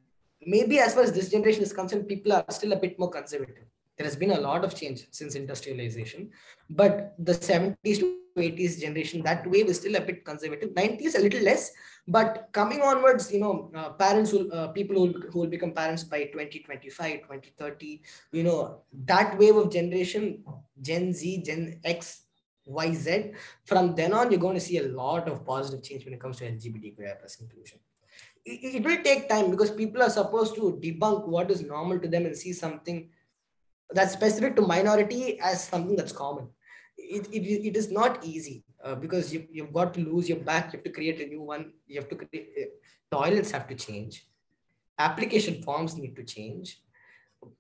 [0.45, 3.65] maybe as far as this generation is concerned, people are still a bit more conservative.
[3.97, 6.31] There has been a lot of change since industrialization,
[6.71, 10.71] but the 70s to 80s generation, that wave is still a bit conservative.
[10.71, 11.73] 90s a little less,
[12.07, 15.73] but coming onwards, you know, uh, parents will, uh, people who will, who will become
[15.73, 20.45] parents by 2025, 2030, you know, that wave of generation,
[20.81, 22.28] Gen Z, Gen X,
[22.69, 26.21] YZ, from then on, you're going to see a lot of positive change when it
[26.21, 27.79] comes to LGBTQI plus inclusion
[28.49, 32.09] it, it will take time because people are supposed to debunk what is normal to
[32.09, 33.09] them and see something
[33.91, 36.49] that's specific to minority as something that's common.
[36.97, 40.73] It, it, it is not easy uh, because you, you've got to lose your back.
[40.73, 41.73] You have to create a new one.
[41.87, 44.27] You have to create, uh, toilets have to change.
[44.99, 46.81] Application forms need to change.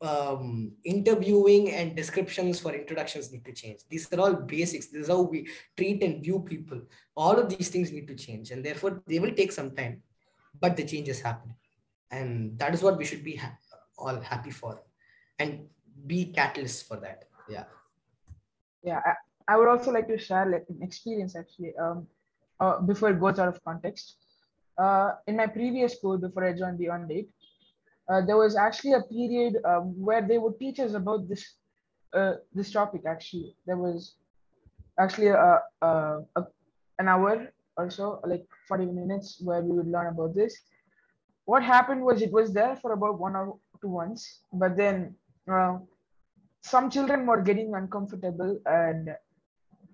[0.00, 3.80] Um, interviewing and descriptions for introductions need to change.
[3.88, 4.88] These are all basics.
[4.88, 6.82] This is how we treat and view people.
[7.16, 10.02] All of these things need to change, and therefore they will take some time
[10.60, 11.56] but the change is happening
[12.10, 13.56] and that is what we should be ha-
[13.98, 14.82] all happy for
[15.38, 15.66] and
[16.06, 17.64] be catalysts for that yeah
[18.82, 19.12] yeah I,
[19.52, 22.06] I, would also like to share like an experience actually um
[22.60, 24.16] uh, before it goes out of context
[24.78, 27.30] uh, in my previous school before i joined beyond eight
[28.08, 31.54] uh, there was actually a period um, where they would teach us about this
[32.14, 34.14] uh, this topic actually there was
[34.98, 36.42] actually a, a, a
[36.98, 40.56] an hour or so, like 40 minutes where we would learn about this.
[41.44, 45.14] What happened was it was there for about one or two months, but then
[45.50, 45.78] uh,
[46.62, 49.10] some children were getting uncomfortable and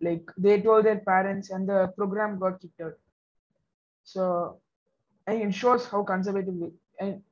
[0.00, 2.94] like they told their parents and the program got kicked out.
[4.02, 4.60] So
[5.26, 7.22] and it shows how conservative we, and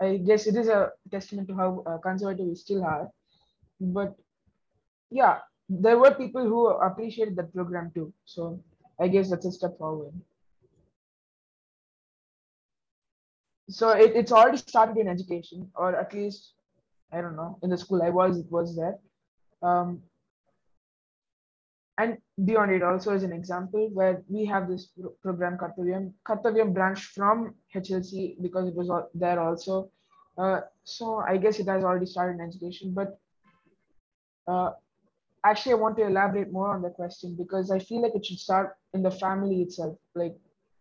[0.00, 3.10] I guess it is a testament to how uh, conservative we still are.
[3.80, 4.14] But
[5.10, 8.12] yeah, there were people who appreciated that program too.
[8.24, 8.60] So
[9.00, 10.12] I guess that's a step forward.
[13.68, 16.54] So it, it's already started in education, or at least
[17.12, 18.98] I don't know in the school I was it was there.
[19.62, 20.02] Um,
[21.98, 26.12] and Beyond 8 also is an example where we have this program Kartavyam.
[26.24, 29.90] Kartavyam branch from HLC because it was there also.
[30.38, 33.18] Uh, so I guess it has already started in education, but
[34.46, 34.70] uh,
[35.44, 38.38] actually, I want to elaborate more on the question because I feel like it should
[38.38, 39.98] start in the family itself.
[40.14, 40.36] Like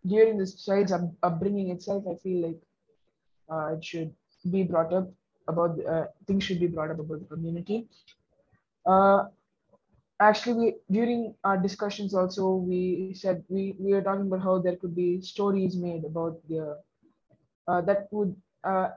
[0.06, 2.62] during this child's up, upbringing itself, I feel like
[3.52, 4.14] uh, it should
[4.52, 5.10] be brought up
[5.48, 7.88] about uh, things should be brought up about the community.
[10.20, 14.58] Uh, actually we during our discussions also we said we we were talking about how
[14.60, 16.78] there could be stories made about the
[17.68, 18.90] uh, that would uh,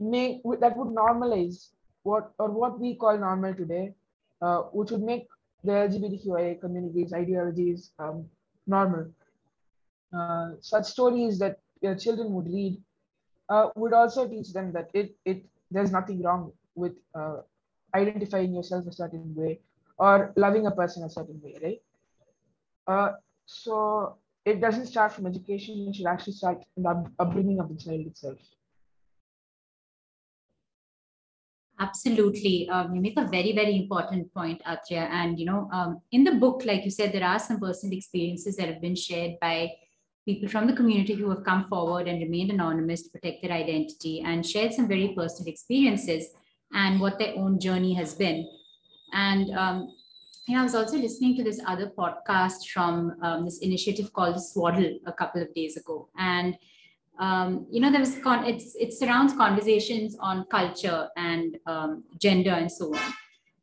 [0.00, 1.70] make that would normalize
[2.02, 3.94] what or what we call normal today,
[4.42, 5.26] uh, which would make
[5.64, 8.24] the LGBTQIA communities ideologies um,
[8.66, 9.06] normal.
[10.12, 11.58] Uh, such stories that
[11.98, 12.76] children would read
[13.48, 17.38] uh, would also teach them that it it there's nothing wrong with uh,
[17.94, 19.60] identifying yourself a certain way
[19.98, 21.80] or loving a person a certain way, right?
[22.86, 23.12] Uh,
[23.46, 27.76] so it doesn't start from education; it should actually start in the upbringing of the
[27.76, 28.38] child itself.
[31.78, 32.68] Absolutely.
[32.70, 35.08] Um, you make a very, very important point, Atreya.
[35.10, 38.56] And, you know, um, in the book, like you said, there are some personal experiences
[38.56, 39.72] that have been shared by
[40.24, 44.22] people from the community who have come forward and remained anonymous to protect their identity
[44.24, 46.28] and shared some very personal experiences
[46.72, 48.48] and what their own journey has been.
[49.12, 49.94] And, um,
[50.46, 54.40] you know, I was also listening to this other podcast from um, this initiative called
[54.42, 56.08] Swaddle a couple of days ago.
[56.16, 56.56] And
[57.18, 62.70] um, you know, there was con- it surrounds conversations on culture and um, gender and
[62.70, 63.12] so on.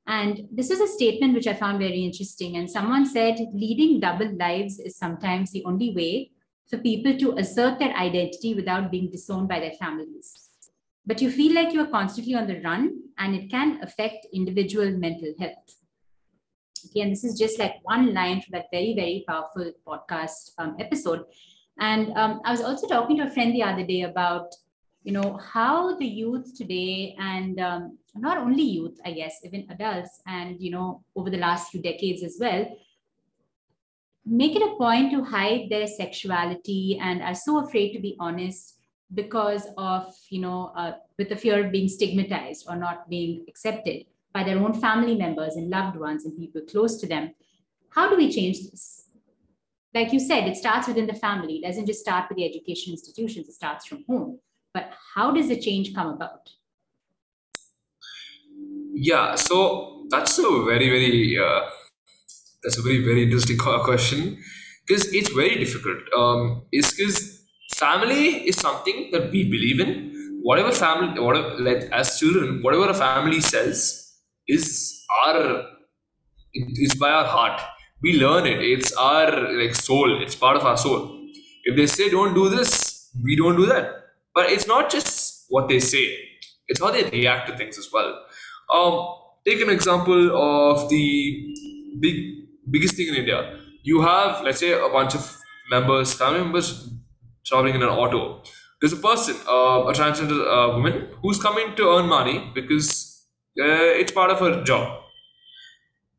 [0.07, 2.57] And this is a statement which I found very interesting.
[2.57, 6.31] And someone said, leading double lives is sometimes the only way
[6.69, 10.49] for people to assert their identity without being disowned by their families.
[11.05, 14.91] But you feel like you are constantly on the run, and it can affect individual
[14.91, 15.75] mental health.
[16.85, 20.75] Okay, and this is just like one line from that very, very powerful podcast um,
[20.79, 21.23] episode.
[21.79, 24.47] And um, I was also talking to a friend the other day about,
[25.03, 30.21] you know, how the youth today and um, not only youth, I guess, even adults,
[30.27, 32.65] and, you know, over the last few decades as well,
[34.25, 38.79] make it a point to hide their sexuality and are so afraid to be honest
[39.13, 44.05] because of, you know, uh, with the fear of being stigmatized or not being accepted
[44.33, 47.33] by their own family members and loved ones and people close to them.
[47.89, 49.03] How do we change this?
[49.93, 51.57] like you said, it starts within the family.
[51.57, 54.39] It doesn't just start with the education institutions, it starts from home.
[54.73, 56.49] But how does the change come about?
[58.95, 61.69] Yeah, so that's a very, very, uh,
[62.63, 64.41] that's a very, very interesting question
[64.87, 66.01] because it's very difficult.
[66.17, 67.42] Um, it's because
[67.73, 70.39] family is something that we believe in.
[70.41, 74.13] Whatever family, whatever, like as children, whatever a family says
[74.47, 75.65] is our,
[76.53, 77.61] it's by our heart.
[78.01, 78.59] We learn it.
[78.61, 80.21] It's our like soul.
[80.21, 81.19] It's part of our soul.
[81.63, 83.91] If they say don't do this we don't do that.
[84.33, 86.17] But it's not just what they say.
[86.67, 88.19] It's how they react to things as well.
[88.73, 91.55] Um, take an example of the
[91.99, 92.15] big
[92.71, 93.59] biggest thing in india.
[93.83, 95.37] You have let's say a bunch of
[95.69, 96.89] members family members
[97.45, 98.41] traveling in an auto
[98.81, 102.87] there's a person uh, a transgender uh, woman who's coming to earn money because
[103.59, 104.99] uh, it's part of her job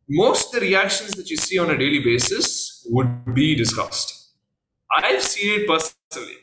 [0.09, 4.31] most the reactions that you see on a daily basis would be disgust.
[4.97, 6.37] I've seen it personally.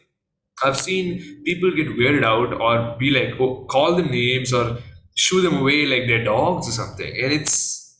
[0.64, 4.78] I've seen people get weirded out or be like, oh, call them names or
[5.16, 7.08] shoo them away like they're dogs or something.
[7.08, 8.00] And it's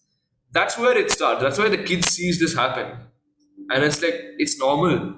[0.52, 1.42] that's where it starts.
[1.42, 2.98] That's why the kid sees this happen.
[3.70, 5.16] And it's like, it's normal.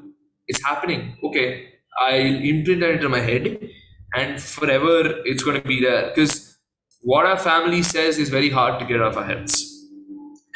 [0.47, 1.17] It's happening.
[1.23, 1.69] Okay.
[1.99, 3.69] I'll imprint that into my head
[4.15, 6.09] and forever it's going to be there.
[6.09, 6.57] Because
[7.01, 9.69] what our family says is very hard to get off our heads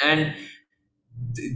[0.04, 0.34] and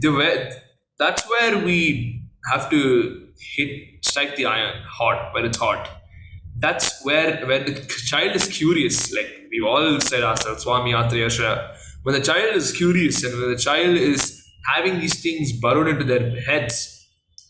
[0.00, 0.52] the way
[0.98, 5.88] that's where we have to hit strike the iron hot when it's hot
[6.58, 7.74] that's where when the
[8.10, 13.24] child is curious like we've all said ourselves swami Atreya, when the child is curious
[13.24, 17.01] and when the child is having these things burrowed into their heads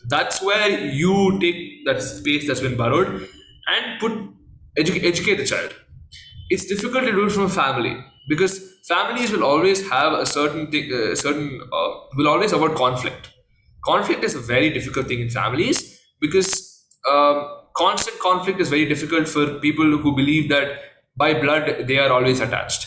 [0.08, 0.68] that's where
[1.02, 3.28] you take that space that's been borrowed
[3.74, 4.12] and put
[4.78, 5.72] edu- educate the child
[6.50, 7.96] it's difficult to do it from a family
[8.28, 8.54] because
[8.88, 13.30] families will always have a certain thing, uh, certain uh, will always avoid conflict.
[13.84, 19.28] Conflict is a very difficult thing in families because um, constant conflict is very difficult
[19.28, 20.78] for people who believe that
[21.16, 22.86] by blood they are always attached.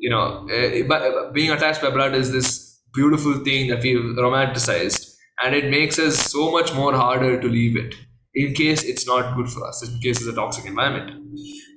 [0.00, 5.11] You know, uh, uh, being attached by blood is this beautiful thing that we've romanticized,
[5.42, 7.94] and it makes us so much more harder to leave it
[8.34, 11.10] in case it's not good for us, in case it's a toxic environment.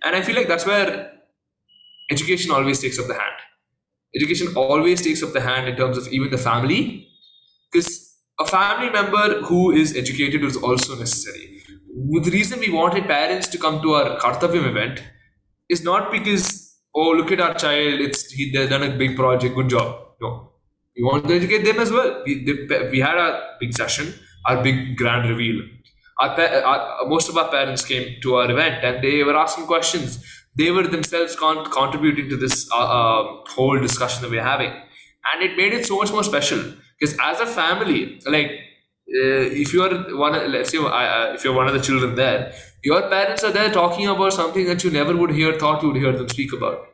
[0.03, 1.11] And I feel like that's where
[2.11, 3.35] education always takes up the hand.
[4.15, 7.07] Education always takes up the hand in terms of even the family,
[7.71, 11.61] because a family member who is educated is also necessary.
[12.23, 15.03] The reason we wanted parents to come to our Kartavyam event
[15.69, 19.55] is not because, oh, look at our child, it's he, they've done a big project,
[19.55, 19.97] good job.
[20.21, 20.51] No.
[20.95, 22.23] We want to educate them as well.
[22.25, 24.13] We, they, we had a big session,
[24.45, 25.61] our big grand reveal.
[26.19, 30.23] Our, our, most of our parents came to our event and they were asking questions
[30.57, 34.71] they were themselves con- contributing to this uh, uh, whole discussion that we're having.
[35.31, 36.59] and it made it so much more special
[36.99, 41.53] because as a family, like uh, if you are one, let's say uh, if you're
[41.53, 45.15] one of the children there, your parents are there talking about something that you never
[45.15, 46.87] would hear, thought you would hear them speak about.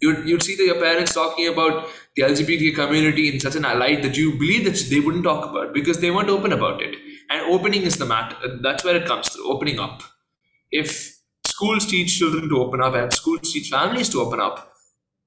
[0.00, 4.02] You'd, you'd see that your parents talking about the LGBT community in such an light
[4.02, 6.94] that you believe that they wouldn't talk about because they weren't open about it.
[7.30, 8.36] And opening is the matter.
[8.62, 10.02] That's where it comes to opening up.
[10.70, 14.72] If schools teach children to open up and schools teach families to open up,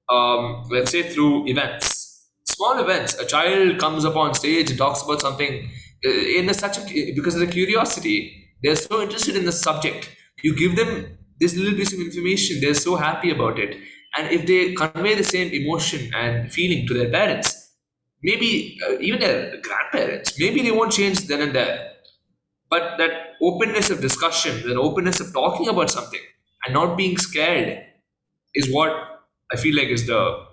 [0.10, 5.02] um, let's say through events, small events, a child comes up on stage and talks
[5.02, 5.72] about something
[6.06, 8.52] uh, in a, such a because of the curiosity.
[8.62, 10.16] They're so interested in the subject.
[10.44, 12.62] You give them this little piece of information.
[12.62, 13.78] They're so happy about it
[14.18, 17.74] and if they convey the same emotion and feeling to their parents,
[18.24, 21.92] maybe uh, even their grandparents, maybe they won't change then and there.
[22.70, 26.22] But that openness of discussion, that openness of talking about something
[26.66, 27.86] and not being scared
[28.54, 28.92] is what
[29.52, 30.46] I feel like is the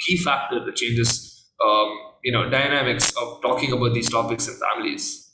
[0.00, 5.24] key factor that changes, um, you know, dynamics of talking about these topics in families.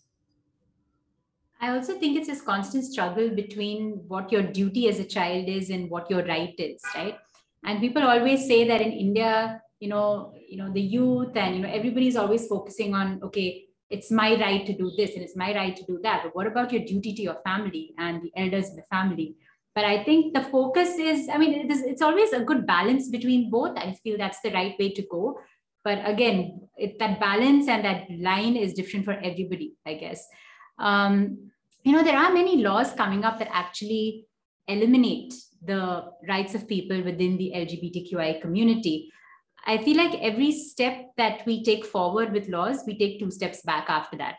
[1.60, 5.68] I also think it's this constant struggle between what your duty as a child is
[5.68, 7.18] and what your right is, right?
[7.64, 11.62] And people always say that in india you know you know the youth and you
[11.62, 15.54] know everybody's always focusing on okay it's my right to do this and it's my
[15.54, 16.22] right to do that.
[16.22, 19.36] But what about your duty to your family and the elders in the family?
[19.74, 23.08] But i think the focus is i mean it is, it's always a good balance
[23.08, 23.76] between both.
[23.76, 25.38] I feel that's the right way to go.
[25.84, 30.26] But again it, that balance and that line is different for everybody i guess.
[30.78, 31.50] Um,
[31.84, 34.26] you know there are many laws coming up that actually
[34.66, 39.10] eliminate the rights of people within the LGBTQI community.
[39.66, 43.62] I feel like every step that we take forward with laws, we take two steps
[43.62, 44.36] back after that.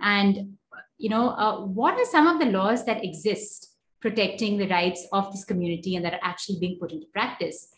[0.00, 0.56] And,
[0.98, 5.32] you know, uh, what are some of the laws that exist protecting the rights of
[5.32, 7.68] this community and that are actually being put into practice?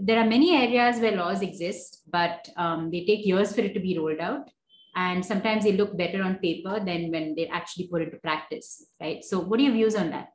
[0.00, 3.80] There are many areas where laws exist, but um, they take years for it to
[3.80, 4.50] be rolled out.
[4.96, 9.24] And sometimes they look better on paper than when they're actually put into practice, right?
[9.24, 10.33] So, what are your views on that?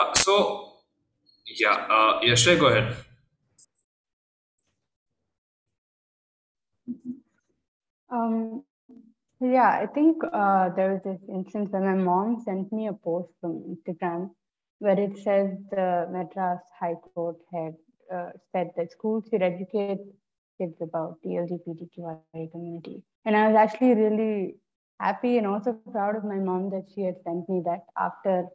[0.00, 0.72] Uh, so,
[1.46, 2.20] yeah, uh,
[2.58, 2.96] go ahead.
[8.10, 8.64] Um,
[9.40, 13.28] yeah, I think uh, there was this instance where my mom sent me a post
[13.40, 14.30] from Instagram
[14.78, 17.74] where it says the Madras High Court had
[18.12, 19.98] uh, said that schools should educate
[20.58, 23.02] kids about the LGBTQI community.
[23.26, 24.56] And I was actually really
[24.98, 28.46] happy and also proud of my mom that she had sent me that after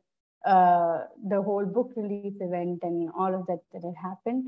[0.45, 4.45] uh, the whole book release event and all of that that had happened.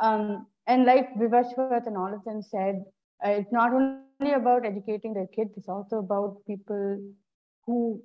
[0.00, 2.84] Um, and like Vivashwat and all of them said,
[3.24, 7.00] uh, it's not only about educating their kids, it's also about people
[7.66, 8.00] who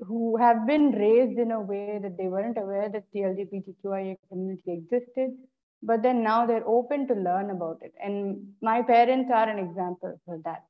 [0.00, 4.72] who have been raised in a way that they weren't aware that the LGBTQIA community
[4.72, 5.32] existed,
[5.82, 7.92] but then now they're open to learn about it.
[8.00, 10.64] And my parents are an example for that.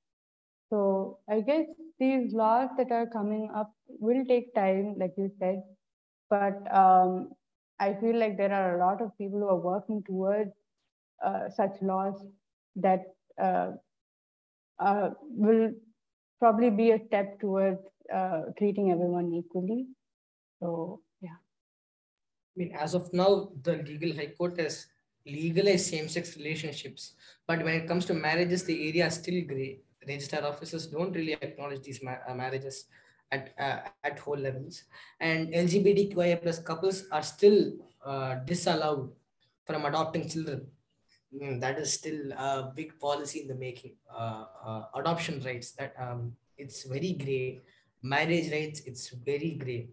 [0.70, 1.66] So I guess
[1.98, 5.62] these laws that are coming up will take time, like you said,
[6.30, 7.30] but um,
[7.80, 10.52] I feel like there are a lot of people who are working towards
[11.24, 12.24] uh, such laws
[12.76, 13.04] that
[13.40, 13.72] uh,
[14.78, 15.72] uh, will
[16.38, 17.80] probably be a step towards
[18.14, 19.86] uh, treating everyone equally.
[20.60, 21.30] So, yeah.
[21.30, 24.86] I mean, as of now, the legal high court has
[25.26, 27.14] legalized same-sex relationships,
[27.46, 29.80] but when it comes to marriages, the area is still gray.
[30.06, 32.86] Register officers don't really acknowledge these ma- uh, marriages
[33.30, 34.84] at uh, at whole levels.
[35.20, 37.72] And lgbtqia plus couples are still
[38.04, 39.10] uh, disallowed
[39.66, 40.66] from adopting children.
[41.34, 43.96] Mm, that is still a big policy in the making.
[44.10, 47.60] Uh, uh, adoption rights that um, it's very gray
[48.02, 49.88] marriage rights it's very gray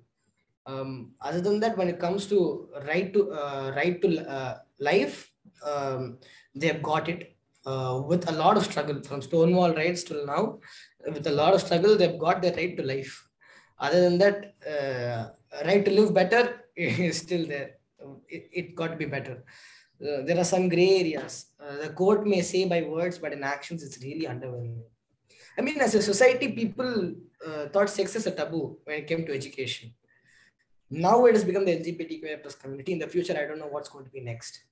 [0.65, 5.31] um, other than that when it comes to right to uh, right to uh, life
[5.65, 6.17] um,
[6.53, 7.34] they have got it
[7.65, 10.59] with a lot of struggle from Stonewall riots till now
[11.13, 13.27] with a lot of struggle they've got their right to life.
[13.79, 17.71] Other than that uh, right to live better is still there.
[18.27, 19.43] It, it got to be better.
[20.01, 21.47] Uh, there are some gray areas.
[21.59, 24.81] Uh, the court may say by words but in actions it's really underwhelming.
[25.57, 27.13] I mean as a society people
[27.45, 29.93] uh, thought sex is a taboo when it came to education.
[30.89, 32.93] Now it has become the lgbtqi plus community.
[32.93, 34.63] In the future i don't know what's going to be next.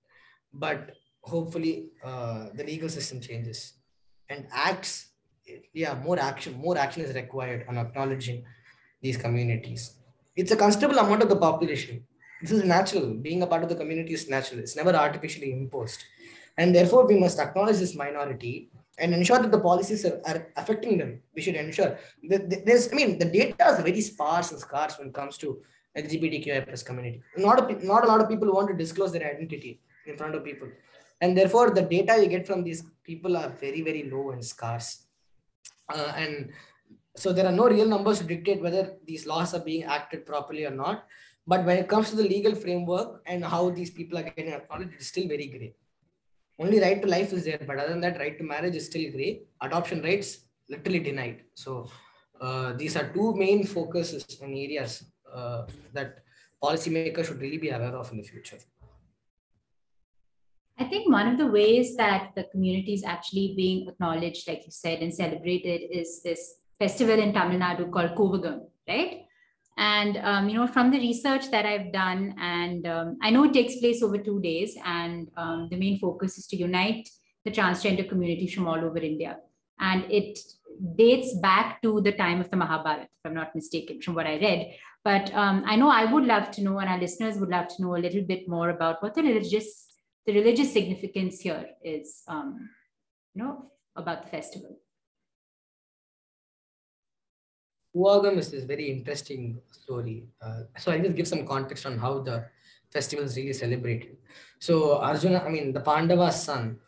[0.54, 0.92] But
[1.24, 3.74] hopefully uh, the legal system changes
[4.30, 5.08] and acts
[5.74, 8.44] yeah more action more action is required on acknowledging
[9.04, 9.98] these communities.
[10.36, 12.06] It's a considerable amount of the population.
[12.42, 13.14] This is natural.
[13.14, 14.60] Being a part of the community is natural.
[14.62, 16.04] It's never artificially imposed.
[16.58, 20.98] And therefore, we must acknowledge this minority and ensure that the policies are, are affecting
[20.98, 21.22] them.
[21.36, 21.98] We should ensure
[22.30, 25.62] that there's, I mean, the data is very sparse and scarce when it comes to
[25.98, 27.22] LGBTQI plus community.
[27.38, 30.44] Not a, not a lot of people want to disclose their identity in front of
[30.44, 30.68] people,
[31.24, 34.90] and therefore the data you get from these people are very very low and scarce.
[35.94, 36.52] Uh, and
[37.22, 40.66] so there are no real numbers to dictate whether these laws are being acted properly
[40.66, 41.06] or not.
[41.46, 44.94] But when it comes to the legal framework and how these people are getting acknowledged,
[44.98, 45.76] it's still very gray.
[46.60, 49.12] Only right to life is there, but other than that, right to marriage is still
[49.12, 49.44] gray.
[49.62, 50.30] Adoption rights
[50.70, 51.42] literally denied.
[51.54, 51.90] So
[52.40, 55.04] uh, these are two main focuses and areas
[55.34, 55.64] uh,
[55.94, 56.20] that
[56.64, 58.60] policymakers should really be aware of in the future.
[60.80, 64.72] I think one of the ways that the community is actually being acknowledged, like you
[64.72, 69.26] said, and celebrated is this festival in Tamil Nadu called Kovagam, right?
[69.78, 73.54] And um, you know, from the research that I've done, and um, I know it
[73.54, 77.10] takes place over two days, and um, the main focus is to unite
[77.46, 79.38] the transgender community from all over India,
[79.80, 80.40] and it
[80.96, 84.38] dates back to the time of the Mahabharata, if I'm not mistaken, from what I
[84.38, 84.74] read.
[85.04, 87.82] But um, I know I would love to know, and our listeners would love to
[87.82, 89.93] know a little bit more about what the religious
[90.26, 92.70] the religious significance here is, um,
[93.34, 94.78] you know, about the festival.
[97.96, 100.26] Kovagam is this very interesting story.
[100.42, 102.46] Uh, so I'll just give some context on how the
[102.92, 104.18] festival is really celebrated.
[104.60, 106.80] So Arjuna, I mean, the Pandava's son,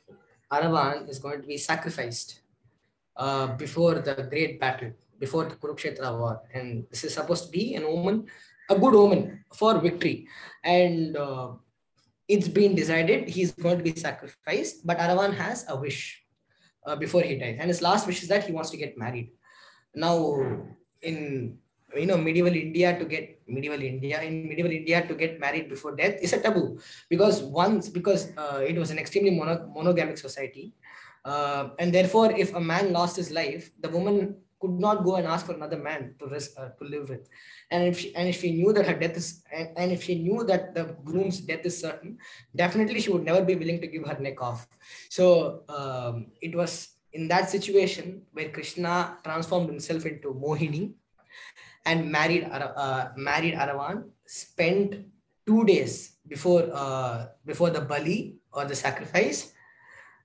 [0.51, 2.41] Aravan, is going to be sacrificed
[3.17, 6.41] uh, before the great battle, before the Kurukshetra war.
[6.53, 8.25] And this is supposed to be an omen,
[8.69, 10.27] a good omen for victory.
[10.63, 11.49] And uh,
[12.27, 16.23] it's been decided he's going to be sacrificed, but Aravan has a wish
[16.85, 17.57] uh, before he dies.
[17.59, 19.31] And his last wish is that he wants to get married.
[19.93, 20.41] Now,
[21.01, 21.57] in
[21.95, 25.95] you know medieval India to get medieval India in medieval India to get married before
[25.95, 26.77] death is a taboo
[27.09, 30.73] because once because uh, it was an extremely mono- monogamic society,
[31.23, 35.27] uh, and therefore if a man lost his life, the woman could not go and
[35.27, 37.27] ask for another man to risk, uh, to live with,
[37.71, 40.15] and if she, and if she knew that her death is and, and if she
[40.19, 42.17] knew that the groom's death is certain,
[42.55, 44.67] definitely she would never be willing to give her neck off.
[45.09, 50.93] So um, it was in that situation where Krishna transformed himself into Mohini
[51.85, 55.05] and married uh, married Aravan, spent
[55.45, 59.53] two days before uh, before the Bali or the sacrifice,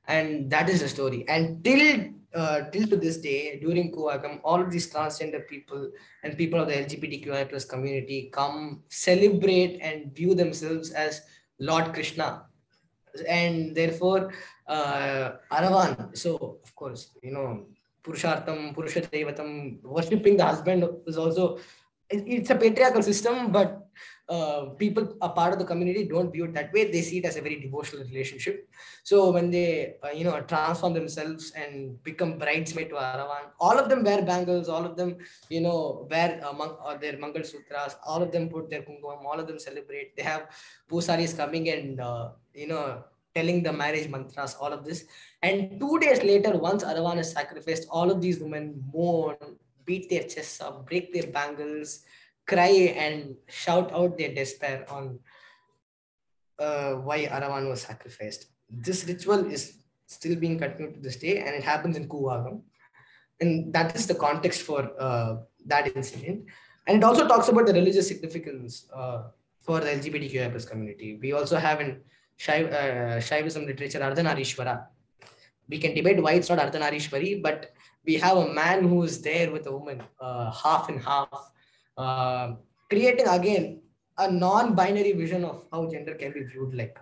[0.09, 1.25] and that is the story.
[1.29, 5.91] And till uh, till to this day, during Kovagam, all of these transgender people
[6.23, 11.23] and people of the LGBTQI plus community come celebrate and view themselves as
[11.59, 12.45] Lord Krishna,
[13.29, 14.33] and therefore
[14.67, 16.17] uh, Aravan.
[16.17, 17.67] So of course, you know,
[18.03, 21.59] Purushartham, Purushadevatam, worshipping the husband is also
[22.11, 23.87] it's a patriarchal system, but
[24.29, 26.91] uh, people a part of the community don't view it that way.
[26.91, 28.69] They see it as a very devotional relationship.
[29.03, 33.89] So when they, uh, you know, transform themselves and become bridesmaid to Aravan, all of
[33.89, 35.17] them wear bangles, all of them,
[35.49, 39.25] you know, wear uh, mang- or their Mangal Sutras, all of them put their kumkumam,
[39.25, 40.17] all of them celebrate.
[40.17, 40.49] They have
[40.89, 43.03] pusaris coming and, uh, you know,
[43.35, 45.07] telling the marriage mantras, all of this.
[45.43, 49.37] And two days later, once Aravan is sacrificed, all of these women mourn,
[49.91, 51.91] beat their chests up, break their bangles,
[52.47, 52.75] cry,
[53.07, 55.19] and shout out their despair on
[56.67, 58.47] uh, why Aravan was sacrificed.
[58.87, 59.63] This ritual is
[60.17, 62.63] still being continued to this day, and it happens in Kovagam.
[63.41, 65.37] And that is the context for uh,
[65.67, 66.45] that incident.
[66.87, 69.19] And it also talks about the religious significance uh,
[69.61, 71.19] for the LGBTQI community.
[71.23, 72.01] We also have in
[72.39, 74.75] Shaiv, uh, Shaivism literature Ardhanarishwara.
[75.71, 77.73] We can debate why it's not Ardhanarishwari, but
[78.05, 81.53] we have a man who is there with a woman, uh, half and half,
[81.97, 82.55] uh,
[82.89, 83.83] creating again
[84.19, 86.99] a non-binary vision of how gender can be viewed like.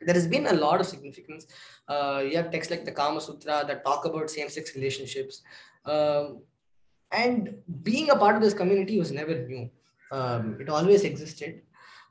[0.00, 1.46] There has been a lot of significance.
[1.88, 5.42] Uh, you have texts like the Kama Sutra that talk about same-sex relationships.
[5.84, 6.42] Um,
[7.12, 9.70] and being a part of this community was never new.
[10.10, 11.62] Um, it always existed.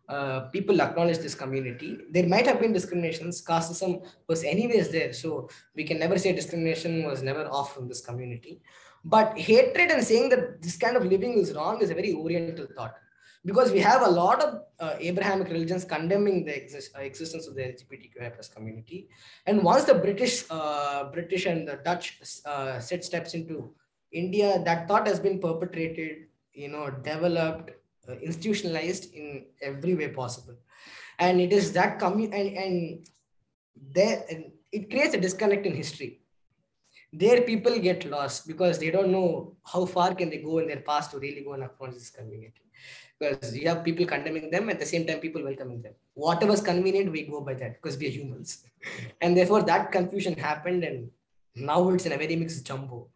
[0.10, 1.98] Uh, people acknowledge this community.
[2.12, 3.44] There might have been discriminations.
[3.44, 5.14] Casteism was anyways there.
[5.14, 8.62] So we can never say discrimination was never off from this community.
[9.06, 12.68] But hatred and saying that this kind of living is wrong is a very oriental
[12.76, 12.96] thought.
[13.46, 16.54] Because we have a lot of uh, Abrahamic religions condemning the
[16.96, 19.10] uh, existence of the LGBTQI plus community.
[19.46, 23.74] And once the British, uh, British and the Dutch uh, set steps into
[24.14, 27.72] India, that thought has been perpetrated, you know, developed,
[28.08, 30.56] uh, institutionalized in every way possible.
[31.20, 33.08] And it is that commu- and, and
[33.76, 36.22] there and it creates a disconnect in history.
[37.12, 40.82] There people get lost because they don't know how far can they go in their
[40.82, 42.62] past to really go and acknowledge this community.
[43.20, 45.94] Because you have people condemning them at the same time people welcoming them.
[46.16, 48.66] Whatever's convenient we go by that because we are humans.
[49.22, 51.10] And therefore that confusion happened and
[51.56, 53.08] now it's in a very mixed jumbo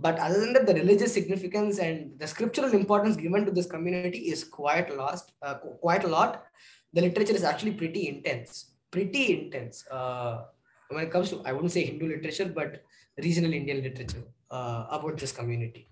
[0.00, 4.30] but other than that, the religious significance and the scriptural importance given to this community
[4.32, 6.44] is quite lost, uh, quite a lot.
[6.94, 9.86] The literature is actually pretty intense, pretty intense.
[9.90, 10.44] Uh,
[10.88, 12.82] when it comes to, I wouldn't say Hindu literature, but
[13.18, 15.90] regional Indian literature uh, about this community.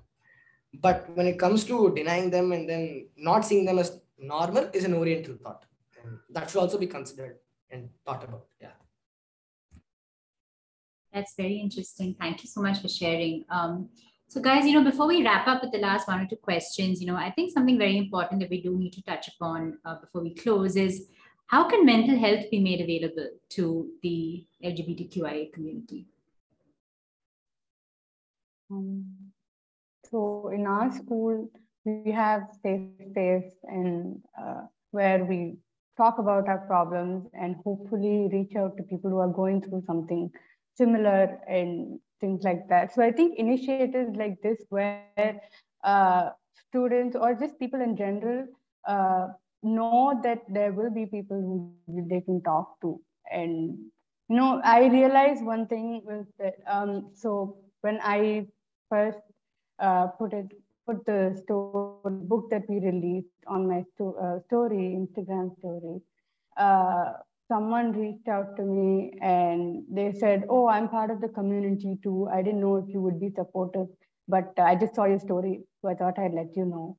[0.81, 4.85] But when it comes to denying them and then not seeing them as normal is
[4.85, 5.67] an Oriental thought.
[6.03, 7.37] And that should also be considered
[7.71, 8.47] and thought about.
[8.61, 8.78] Yeah.
[11.13, 12.15] That's very interesting.
[12.21, 13.45] Thank you so much for sharing.
[13.51, 13.89] Um,
[14.29, 17.01] so, guys, you know, before we wrap up with the last one or two questions,
[17.01, 19.99] you know, I think something very important that we do need to touch upon uh,
[20.01, 21.07] before we close is
[21.47, 26.07] how can mental health be made available to the LGBTQIA community?
[28.71, 29.07] Um,
[30.11, 31.51] so, in our school,
[31.87, 35.57] we have safe space and uh, where we
[35.97, 40.31] talk about our problems and hopefully reach out to people who are going through something
[40.79, 43.05] similar and things like that.
[43.05, 45.05] So I think initiatives like this, where
[45.85, 46.31] uh,
[46.69, 48.47] students or just people in general
[48.89, 49.29] uh,
[49.63, 53.01] know that there will be people who they can talk to.
[53.31, 53.77] And
[54.29, 58.47] you know, I realized one thing was that um, so when I
[58.89, 59.21] first
[59.81, 60.53] uh, put it
[60.87, 61.43] put the
[62.21, 66.01] book that we released on my sto- uh, story Instagram story.
[67.49, 72.29] Someone reached out to me and they said, Oh, I'm part of the community too.
[72.31, 73.87] I didn't know if you would be supportive,
[74.29, 75.63] but I just saw your story.
[75.81, 76.99] So I thought I'd let you know.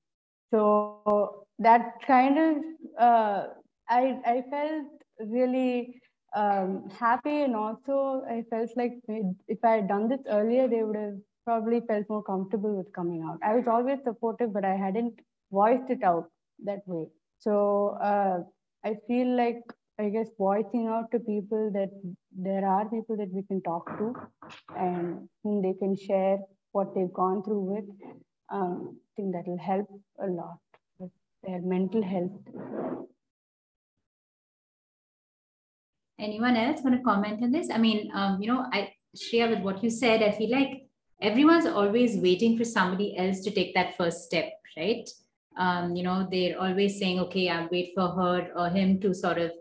[0.51, 2.55] So that kind of,
[2.99, 3.47] uh,
[3.87, 4.87] I, I felt
[5.19, 6.01] really
[6.35, 7.43] um, happy.
[7.43, 8.93] And also, I felt like
[9.47, 13.23] if I had done this earlier, they would have probably felt more comfortable with coming
[13.23, 13.39] out.
[13.43, 15.19] I was always supportive, but I hadn't
[15.51, 16.29] voiced it out
[16.65, 17.07] that way.
[17.39, 18.39] So uh,
[18.83, 19.61] I feel like
[19.99, 21.89] I guess voicing out to people that
[22.33, 24.13] there are people that we can talk to
[24.77, 26.37] and whom they can share
[26.71, 27.83] what they've gone through with.
[28.49, 29.89] Um, I think that will help
[30.23, 30.59] a lot
[30.99, 31.11] with
[31.43, 32.31] their mental health.
[36.17, 37.69] Anyone else want to comment on this?
[37.69, 40.23] I mean, um, you know, I share with what you said.
[40.23, 40.83] I feel like
[41.21, 45.09] everyone's always waiting for somebody else to take that first step, right?
[45.57, 49.39] Um, you know, they're always saying, okay, I'll wait for her or him to sort
[49.39, 49.51] of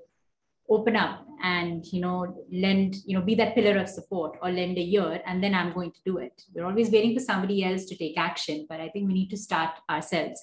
[0.68, 4.76] open up and you know lend you know be that pillar of support or lend
[4.76, 6.42] an ear and then i'm going to do it.
[6.52, 9.36] We're always waiting for somebody else to take action but i think we need to
[9.36, 10.42] start ourselves.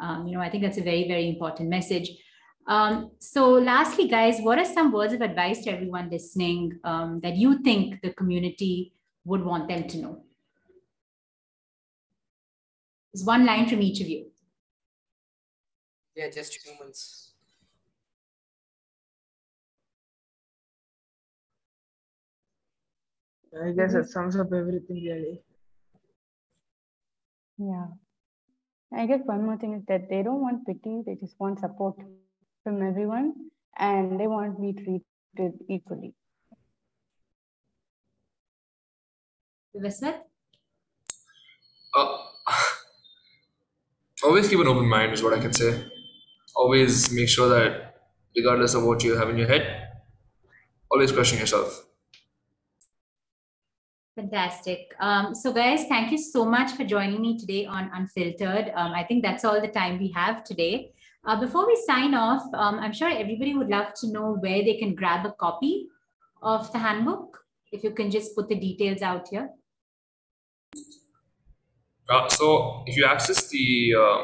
[0.00, 2.10] Um, you know i think that's a very very important message.
[2.66, 7.36] Um, so lastly guys what are some words of advice to everyone listening um, that
[7.36, 8.92] you think the community
[9.24, 10.24] would want them to know?
[13.12, 14.30] There's one line from each of you.
[16.16, 17.33] Yeah just humans
[23.62, 25.40] I guess it sums up everything really.
[27.58, 27.86] Yeah.
[28.92, 31.96] I guess one more thing is that they don't want pity, they just want support
[32.62, 33.34] from everyone
[33.76, 36.14] and they want to be treated equally.
[39.76, 40.20] Viswat?
[41.96, 42.18] Uh,
[44.24, 45.84] always keep an open mind is what I can say.
[46.54, 47.94] Always make sure that
[48.36, 49.88] regardless of what you have in your head,
[50.90, 51.84] always question yourself.
[54.16, 54.94] Fantastic.
[55.00, 58.70] Um, so, guys, thank you so much for joining me today on Unfiltered.
[58.76, 60.92] Um, I think that's all the time we have today.
[61.26, 64.76] Uh, before we sign off, um, I'm sure everybody would love to know where they
[64.76, 65.88] can grab a copy
[66.42, 67.40] of the handbook.
[67.72, 69.50] If you can just put the details out here.
[72.08, 74.22] Uh, so, if you access the, uh,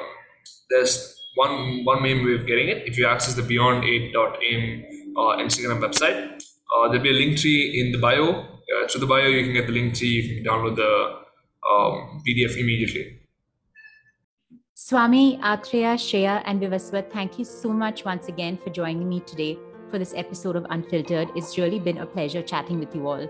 [0.68, 2.86] there's one one main way of getting it.
[2.86, 4.84] If you access the Beyond8.aim
[5.16, 6.41] uh, Instagram website,
[6.76, 9.73] uh, there'll be a Linktree in the bio through the bio, you can get the
[9.73, 11.21] link to you can download the
[11.68, 13.21] um, PDF immediately.
[14.75, 19.59] Swami, Atreya, Shreya, and Vivaswat, thank you so much once again for joining me today
[19.91, 21.29] for this episode of Unfiltered.
[21.37, 23.29] It's really been a pleasure chatting with you all.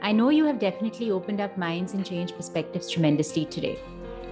[0.00, 3.78] I know you have definitely opened up minds and changed perspectives tremendously today.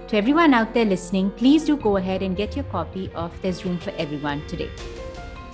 [0.07, 3.65] To everyone out there listening, please do go ahead and get your copy of There's
[3.65, 4.69] Room for Everyone today.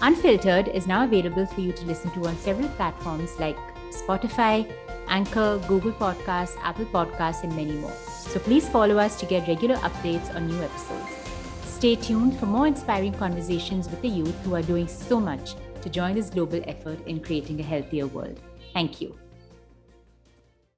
[0.02, 3.58] Unfiltered is now available for you to listen to on several platforms like
[3.92, 4.72] Spotify,
[5.12, 7.94] Anchor, Google Podcasts, Apple Podcasts, and many more.
[8.08, 11.12] So please follow us to get regular updates on new episodes.
[11.66, 15.90] Stay tuned for more inspiring conversations with the youth who are doing so much to
[15.90, 18.40] join this global effort in creating a healthier world.
[18.74, 19.21] Thank you.